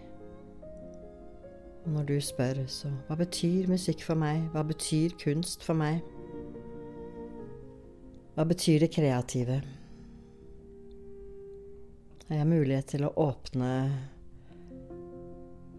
Og 1.80 1.94
når 1.94 2.08
du 2.10 2.14
spør, 2.20 2.60
så 2.68 2.90
hva 3.08 3.16
betyr 3.16 3.70
musikk 3.72 4.04
for 4.04 4.20
meg? 4.20 4.44
Hva 4.52 4.66
betyr 4.68 5.16
kunst 5.22 5.64
for 5.64 5.80
meg? 5.80 6.04
Hva 8.36 8.44
betyr 8.52 8.84
det 8.84 8.92
kreative? 8.92 9.62
Har 12.28 12.42
jeg 12.42 12.52
mulighet 12.52 12.92
til 12.92 13.08
å 13.08 13.14
åpne 13.24 13.72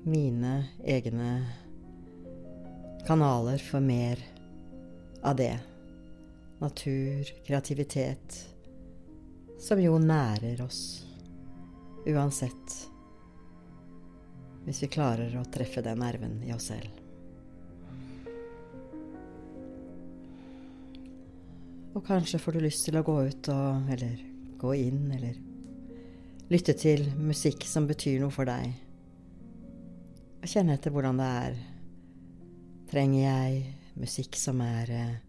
mine 0.03 0.67
egne 0.83 1.45
kanaler 3.07 3.57
for 3.57 3.79
mer 3.79 4.19
av 5.21 5.35
det? 5.35 5.59
Natur, 6.59 7.25
kreativitet, 7.45 8.47
som 9.59 9.81
jo 9.81 9.97
nærer 9.97 10.61
oss 10.61 11.05
uansett. 12.05 12.77
Hvis 14.65 14.83
vi 14.83 14.91
klarer 14.93 15.33
å 15.37 15.45
treffe 15.53 15.81
den 15.85 16.01
nerven 16.01 16.41
i 16.45 16.53
oss 16.53 16.69
selv. 16.69 16.89
Og 21.91 22.05
kanskje 22.05 22.39
får 22.39 22.55
du 22.55 22.61
lyst 22.63 22.85
til 22.87 22.97
å 22.97 23.03
gå 23.03 23.17
ut 23.27 23.49
og 23.51 23.89
Eller 23.91 24.21
gå 24.61 24.75
inn, 24.77 25.09
eller 25.11 25.35
lytte 26.53 26.73
til 26.77 27.07
musikk 27.17 27.65
som 27.65 27.87
betyr 27.89 28.21
noe 28.21 28.33
for 28.33 28.45
deg. 28.45 28.90
Og 30.41 30.49
kjenne 30.49 30.73
etter 30.73 30.93
hvordan 30.93 31.21
det 31.21 31.27
er. 31.45 31.59
Trenger 32.91 33.21
jeg 33.21 33.61
musikk 34.01 34.35
som 34.39 34.59
er 34.65 34.89
eh, 34.91 35.19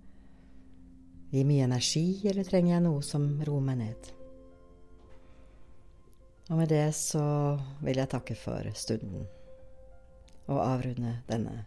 gir 1.33 1.47
mye 1.49 1.67
energi, 1.69 2.07
eller 2.29 2.49
trenger 2.49 2.75
jeg 2.75 2.85
noe 2.87 3.05
som 3.07 3.29
roer 3.47 3.65
meg 3.69 3.79
ned? 3.83 4.11
Og 6.51 6.59
med 6.59 6.73
det 6.73 6.89
så 6.97 7.23
vil 7.85 8.01
jeg 8.01 8.11
takke 8.13 8.37
for 8.37 8.67
stunden 8.77 9.29
og 10.51 10.59
avrunde 10.65 11.15
denne 11.29 11.63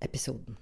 episoden. 0.00 0.56